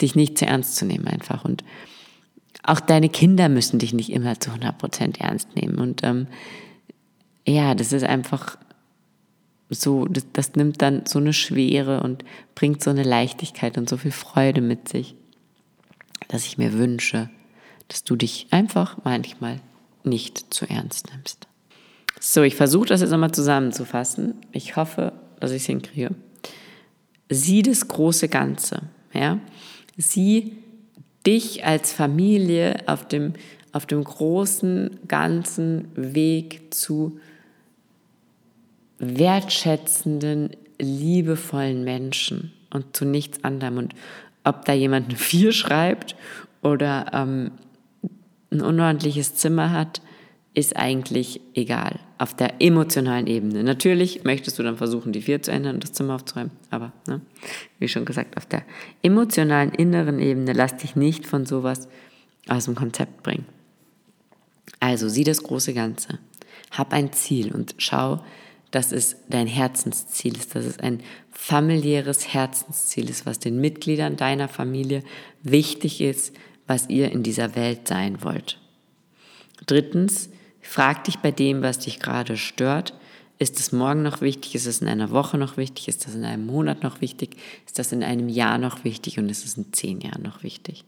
dich 0.00 0.14
nicht 0.16 0.38
zu 0.38 0.46
ernst 0.46 0.76
zu 0.76 0.86
nehmen 0.86 1.08
einfach. 1.08 1.44
Und 1.44 1.62
auch 2.62 2.80
deine 2.80 3.10
Kinder 3.10 3.50
müssen 3.50 3.78
dich 3.78 3.92
nicht 3.92 4.10
immer 4.10 4.40
zu 4.40 4.48
100 4.48 4.78
Prozent 4.78 5.20
ernst 5.20 5.54
nehmen. 5.56 5.78
Und 5.78 6.00
ähm, 6.04 6.26
ja, 7.46 7.74
das 7.74 7.92
ist 7.92 8.04
einfach 8.04 8.56
so, 9.70 10.06
das, 10.06 10.26
das 10.32 10.54
nimmt 10.54 10.82
dann 10.82 11.06
so 11.06 11.18
eine 11.18 11.32
Schwere 11.32 12.02
und 12.02 12.24
bringt 12.54 12.82
so 12.82 12.90
eine 12.90 13.02
Leichtigkeit 13.02 13.78
und 13.78 13.88
so 13.88 13.96
viel 13.96 14.12
Freude 14.12 14.60
mit 14.60 14.88
sich, 14.88 15.14
dass 16.28 16.46
ich 16.46 16.58
mir 16.58 16.74
wünsche, 16.74 17.30
dass 17.88 18.04
du 18.04 18.16
dich 18.16 18.48
einfach 18.50 18.98
manchmal 19.04 19.60
nicht 20.04 20.52
zu 20.52 20.68
ernst 20.68 21.10
nimmst. 21.12 21.48
So, 22.20 22.42
ich 22.42 22.56
versuche 22.56 22.86
das 22.86 23.00
jetzt 23.00 23.10
nochmal 23.10 23.32
zusammenzufassen. 23.32 24.34
Ich 24.52 24.76
hoffe, 24.76 25.12
dass 25.40 25.50
ich 25.50 25.62
es 25.62 25.66
hinkriege. 25.66 26.14
Sieh 27.28 27.62
das 27.62 27.88
große 27.88 28.28
Ganze, 28.28 28.82
ja. 29.12 29.40
Sieh 29.96 30.56
dich 31.26 31.64
als 31.64 31.92
Familie 31.92 32.76
auf 32.86 33.08
dem, 33.08 33.34
auf 33.72 33.86
dem 33.86 34.04
großen, 34.04 35.00
ganzen 35.08 35.88
Weg 35.94 36.74
zu 36.74 37.18
wertschätzenden, 39.18 40.50
liebevollen 40.78 41.84
Menschen 41.84 42.52
und 42.72 42.96
zu 42.96 43.04
nichts 43.04 43.42
anderem. 43.44 43.78
Und 43.78 43.94
ob 44.44 44.64
da 44.64 44.72
jemand 44.72 45.08
eine 45.08 45.18
Vier 45.18 45.52
schreibt 45.52 46.16
oder 46.62 47.06
ähm, 47.12 47.52
ein 48.50 48.60
unordentliches 48.60 49.34
Zimmer 49.34 49.70
hat, 49.72 50.00
ist 50.54 50.76
eigentlich 50.76 51.40
egal. 51.54 51.98
Auf 52.16 52.34
der 52.34 52.62
emotionalen 52.62 53.26
Ebene. 53.26 53.64
Natürlich 53.64 54.22
möchtest 54.22 54.58
du 54.58 54.62
dann 54.62 54.76
versuchen, 54.76 55.12
die 55.12 55.22
Vier 55.22 55.42
zu 55.42 55.50
ändern 55.50 55.74
und 55.74 55.84
das 55.84 55.92
Zimmer 55.92 56.14
aufzuräumen. 56.14 56.52
Aber, 56.70 56.92
ne, 57.08 57.20
wie 57.80 57.88
schon 57.88 58.04
gesagt, 58.04 58.36
auf 58.36 58.46
der 58.46 58.62
emotionalen 59.02 59.72
inneren 59.72 60.20
Ebene 60.20 60.52
lass 60.52 60.76
dich 60.76 60.94
nicht 60.94 61.26
von 61.26 61.44
sowas 61.44 61.88
aus 62.48 62.66
dem 62.66 62.76
Konzept 62.76 63.24
bringen. 63.24 63.46
Also 64.78 65.08
sieh 65.08 65.24
das 65.24 65.42
große 65.42 65.74
Ganze. 65.74 66.18
Hab 66.70 66.92
ein 66.92 67.12
Ziel 67.12 67.52
und 67.52 67.74
schau, 67.78 68.22
dass 68.70 68.92
es 68.92 69.16
dein 69.28 69.46
Herzensziel 69.46 70.36
ist, 70.36 70.54
dass 70.54 70.64
es 70.64 70.78
ein 70.78 71.00
familiäres 71.30 72.32
Herzensziel 72.32 73.08
ist, 73.08 73.26
was 73.26 73.38
den 73.38 73.60
Mitgliedern 73.60 74.16
deiner 74.16 74.48
Familie 74.48 75.02
wichtig 75.42 76.00
ist, 76.00 76.34
was 76.66 76.88
ihr 76.88 77.12
in 77.12 77.22
dieser 77.22 77.54
Welt 77.56 77.86
sein 77.88 78.22
wollt. 78.22 78.58
Drittens, 79.66 80.30
frag 80.60 81.04
dich 81.04 81.18
bei 81.18 81.30
dem, 81.30 81.62
was 81.62 81.78
dich 81.78 82.00
gerade 82.00 82.36
stört, 82.36 82.94
ist 83.38 83.58
es 83.58 83.72
morgen 83.72 84.02
noch 84.02 84.20
wichtig? 84.20 84.54
Ist 84.54 84.66
es 84.66 84.80
in 84.80 84.88
einer 84.88 85.10
Woche 85.10 85.38
noch 85.38 85.56
wichtig? 85.56 85.88
Ist 85.88 86.06
das 86.06 86.14
in 86.14 86.24
einem 86.24 86.46
Monat 86.46 86.82
noch 86.82 87.00
wichtig? 87.00 87.36
Ist 87.66 87.78
das 87.78 87.92
in 87.92 88.04
einem 88.04 88.28
Jahr 88.28 88.58
noch 88.58 88.84
wichtig? 88.84 89.18
Und 89.18 89.28
ist 89.28 89.44
es 89.44 89.56
in 89.56 89.72
zehn 89.72 90.00
Jahren 90.00 90.22
noch 90.22 90.42
wichtig? 90.44 90.84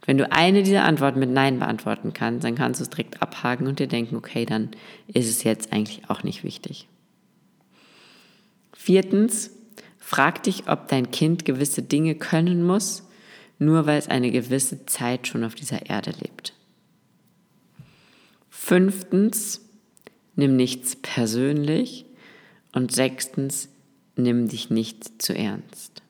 Und 0.00 0.08
wenn 0.08 0.18
du 0.18 0.30
eine 0.30 0.62
dieser 0.62 0.84
Antworten 0.84 1.18
mit 1.18 1.30
Nein 1.30 1.58
beantworten 1.58 2.12
kannst, 2.12 2.44
dann 2.44 2.54
kannst 2.54 2.80
du 2.80 2.84
es 2.84 2.90
direkt 2.90 3.22
abhaken 3.22 3.66
und 3.66 3.78
dir 3.78 3.86
denken, 3.86 4.16
okay, 4.16 4.44
dann 4.44 4.70
ist 5.08 5.28
es 5.28 5.42
jetzt 5.42 5.72
eigentlich 5.72 6.02
auch 6.08 6.22
nicht 6.22 6.44
wichtig. 6.44 6.86
Viertens, 8.86 9.50
frag 9.98 10.44
dich, 10.44 10.68
ob 10.68 10.86
dein 10.86 11.10
Kind 11.10 11.44
gewisse 11.44 11.82
Dinge 11.82 12.14
können 12.14 12.62
muss, 12.62 13.02
nur 13.58 13.84
weil 13.86 13.98
es 13.98 14.06
eine 14.06 14.30
gewisse 14.30 14.86
Zeit 14.86 15.26
schon 15.26 15.42
auf 15.42 15.56
dieser 15.56 15.86
Erde 15.86 16.12
lebt. 16.12 16.52
Fünftens, 18.48 19.60
nimm 20.36 20.54
nichts 20.54 20.94
persönlich. 20.94 22.04
Und 22.72 22.92
sechstens, 22.92 23.70
nimm 24.14 24.46
dich 24.46 24.70
nicht 24.70 25.20
zu 25.20 25.34
ernst. 25.34 26.02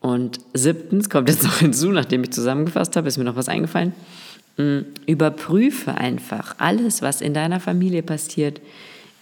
Und 0.00 0.38
siebtens 0.52 1.08
kommt 1.08 1.30
jetzt 1.30 1.44
noch 1.44 1.60
hinzu, 1.60 1.92
nachdem 1.92 2.24
ich 2.24 2.32
zusammengefasst 2.32 2.94
habe, 2.94 3.08
ist 3.08 3.16
mir 3.16 3.24
noch 3.24 3.36
was 3.36 3.48
eingefallen. 3.48 3.94
Hm, 4.56 4.84
überprüfe 5.06 5.94
einfach 5.94 6.56
alles, 6.58 7.00
was 7.00 7.22
in 7.22 7.32
deiner 7.32 7.58
Familie 7.58 8.02
passiert, 8.02 8.60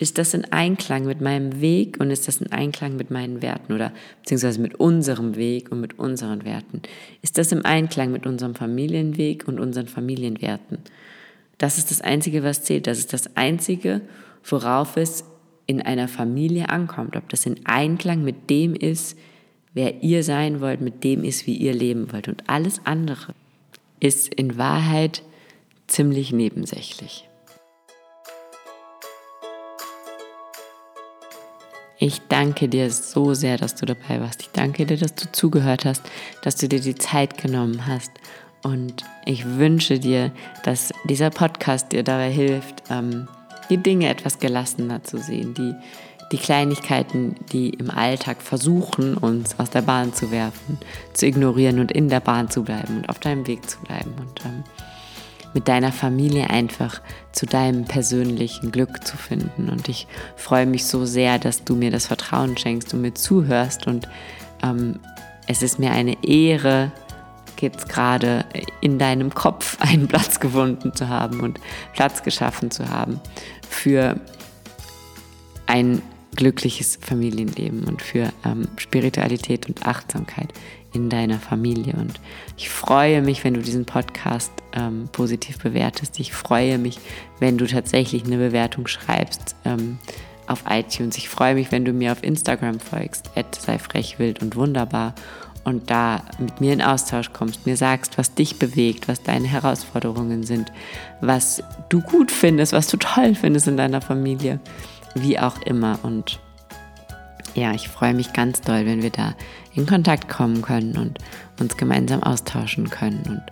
ist 0.01 0.17
das 0.17 0.33
in 0.33 0.51
Einklang 0.51 1.05
mit 1.05 1.21
meinem 1.21 1.61
Weg 1.61 2.01
und 2.01 2.11
ist 2.11 2.27
das 2.27 2.39
in 2.39 2.51
Einklang 2.51 2.97
mit 2.97 3.11
meinen 3.11 3.43
Werten 3.43 3.75
oder 3.75 3.93
beziehungsweise 4.23 4.59
mit 4.59 4.75
unserem 4.77 5.37
Weg 5.37 5.71
und 5.71 5.83
mit 5.83 5.99
unseren 5.99 6.45
Werten? 6.47 6.81
Ist 7.21 7.37
das 7.37 7.53
im 7.53 7.67
Einklang 7.67 8.11
mit 8.11 8.27
unserem 8.27 8.55
Familienweg 8.55 9.47
und 9.47 9.61
unseren 9.61 9.89
Familienwerten? 9.89 10.79
Das 11.59 11.77
ist 11.77 11.91
das 11.91 12.01
Einzige, 12.01 12.43
was 12.43 12.65
zählt. 12.65 12.87
Das 12.87 12.99
ist 12.99 13.13
das 13.13 13.37
Einzige, 13.37 14.01
worauf 14.43 14.97
es 14.97 15.25
in 15.67 15.83
einer 15.83 16.09
Familie 16.09 16.71
ankommt. 16.71 17.15
Ob 17.15 17.29
das 17.29 17.45
in 17.45 17.67
Einklang 17.67 18.25
mit 18.25 18.49
dem 18.49 18.75
ist, 18.75 19.19
wer 19.75 20.03
ihr 20.03 20.25
sein 20.25 20.63
wollt, 20.63 20.81
mit 20.81 21.05
dem 21.05 21.25
ist, 21.25 21.47
wie 21.47 21.57
ihr 21.57 21.75
leben 21.75 22.11
wollt. 22.11 22.27
Und 22.27 22.49
alles 22.49 22.81
andere 22.85 23.35
ist 24.01 24.33
in 24.33 24.57
Wahrheit 24.57 25.23
ziemlich 25.89 26.33
nebensächlich. 26.33 27.30
Ich 32.03 32.23
danke 32.31 32.67
dir 32.67 32.91
so 32.91 33.35
sehr, 33.35 33.59
dass 33.59 33.75
du 33.75 33.85
dabei 33.85 34.23
warst. 34.23 34.41
Ich 34.41 34.49
danke 34.55 34.87
dir, 34.87 34.97
dass 34.97 35.15
du 35.15 35.31
zugehört 35.31 35.85
hast, 35.85 36.03
dass 36.41 36.57
du 36.57 36.67
dir 36.67 36.81
die 36.81 36.95
Zeit 36.95 37.37
genommen 37.37 37.87
hast. 37.87 38.11
Und 38.63 39.05
ich 39.27 39.45
wünsche 39.45 39.99
dir, 39.99 40.33
dass 40.65 40.95
dieser 41.05 41.29
Podcast 41.29 41.93
dir 41.93 42.03
dabei 42.03 42.31
hilft, 42.31 42.85
ähm, 42.89 43.29
die 43.69 43.77
Dinge 43.77 44.09
etwas 44.09 44.39
gelassener 44.39 45.05
zu 45.05 45.19
sehen, 45.19 45.53
die, 45.53 45.75
die 46.33 46.39
Kleinigkeiten, 46.39 47.37
die 47.53 47.69
im 47.69 47.91
Alltag 47.91 48.41
versuchen, 48.41 49.19
uns 49.19 49.59
aus 49.59 49.69
der 49.69 49.83
Bahn 49.83 50.15
zu 50.15 50.31
werfen, 50.31 50.79
zu 51.13 51.27
ignorieren 51.27 51.81
und 51.81 51.93
in 51.93 52.09
der 52.09 52.21
Bahn 52.21 52.49
zu 52.49 52.65
bleiben 52.65 52.97
und 52.97 53.11
auf 53.11 53.19
deinem 53.19 53.47
Weg 53.47 53.69
zu 53.69 53.79
bleiben. 53.81 54.15
Und 54.19 54.43
ähm, 54.47 54.65
mit 55.55 55.69
deiner 55.69 55.93
Familie 55.93 56.51
einfach 56.51 57.01
zu 57.33 57.47
deinem 57.47 57.85
persönlichen 57.85 58.71
Glück 58.71 59.07
zu 59.07 59.17
finden. 59.17 59.69
Und 59.69 59.89
ich 59.89 60.07
freue 60.37 60.67
mich 60.67 60.85
so 60.85 61.05
sehr, 61.05 61.39
dass 61.39 61.65
du 61.65 61.77
mir 61.77 61.91
das 61.91 62.07
Vertrauen 62.07 62.57
schenkst 62.57 62.95
und 62.95 63.01
mir 63.01 63.15
zuhörst. 63.15 63.87
Und 63.87 64.09
ähm, 64.63 65.01
es 65.47 65.63
ist 65.63 65.79
mir 65.79 65.91
eine 65.91 66.23
Ehre, 66.25 66.93
jetzt 67.61 67.89
gerade 67.89 68.47
in 68.81 68.99
deinem 68.99 69.35
Kopf 69.35 69.77
einen 69.81 70.09
Platz 70.09 70.41
gefunden 70.41 70.95
zu 70.95 71.09
haben 71.09 71.41
und 71.41 71.61
Platz 71.95 72.23
geschaffen 72.23 72.71
zu 72.71 72.89
haben 72.89 73.21
für 73.69 74.19
ein 75.67 76.03
glückliches 76.37 76.99
Familienleben 77.01 77.85
und 77.85 78.03
für 78.03 78.33
ähm, 78.45 78.69
Spiritualität 78.77 79.69
und 79.69 79.87
Achtsamkeit 79.87 80.53
in 80.92 81.09
deiner 81.09 81.38
Familie. 81.38 81.94
Und 81.94 82.20
ich 82.57 82.70
freue 82.70 83.22
mich, 83.22 83.44
wenn 83.44 83.55
du 83.55 83.61
diesen 83.61 83.85
Podcast 83.85 84.53
ähm, 84.72 85.09
positiv 85.12 85.59
bewertest. 85.59 86.18
Ich 86.18 86.33
freue 86.33 86.79
mich, 86.79 86.98
wenn 87.38 87.59
du 87.59 87.66
tatsächlich 87.66 88.24
eine 88.24 88.37
Bewertung 88.37 88.87
schreibst 88.87 89.57
ähm, 89.64 89.98
auf 90.46 90.64
iTunes. 90.68 91.16
Ich 91.16 91.29
freue 91.29 91.55
mich, 91.55 91.70
wenn 91.70 91.85
du 91.85 91.92
mir 91.92 92.12
auf 92.12 92.22
Instagram 92.22 92.81
folgst, 92.81 93.31
sei 93.61 93.79
frech, 93.79 94.18
wild 94.18 94.42
und 94.42 94.57
wunderbar. 94.57 95.14
und 95.62 95.90
da 95.90 96.22
mit 96.38 96.61
mir 96.61 96.72
in 96.72 96.83
Austausch 96.83 97.33
kommst, 97.33 97.66
mir 97.66 97.76
sagst, 97.76 98.18
was 98.18 98.35
dich 98.35 98.59
bewegt, 98.59 99.09
was 99.09 99.22
deine 99.22 99.46
Herausforderungen 99.46 100.42
sind, 100.42 100.72
was 101.20 101.62
du 101.90 102.00
gut 102.00 102.31
findest, 102.31 102.72
was 102.72 102.88
du 102.88 102.96
toll 102.96 103.35
findest 103.35 103.68
in 103.68 103.76
deiner 103.76 104.00
Familie, 104.00 104.59
wie 105.14 105.38
auch 105.38 105.61
immer. 105.62 105.98
Und 106.03 106.40
ja, 107.55 107.73
ich 107.73 107.89
freue 107.89 108.15
mich 108.15 108.33
ganz 108.33 108.61
doll, 108.61 108.87
wenn 108.87 109.03
wir 109.03 109.11
da 109.11 109.35
in 109.75 109.87
Kontakt 109.87 110.29
kommen 110.29 110.63
können 110.63 110.97
und 110.97 111.19
uns 111.59 111.77
gemeinsam 111.77 112.23
austauschen 112.23 112.91
können. 112.91 113.23
Und 113.29 113.43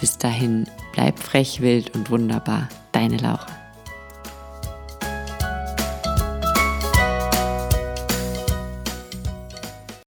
bis 0.00 0.18
dahin, 0.18 0.66
bleib 0.92 1.18
frech, 1.18 1.60
wild 1.60 1.94
und 1.94 2.10
wunderbar. 2.10 2.68
Deine 2.92 3.16
Laura. 3.18 3.59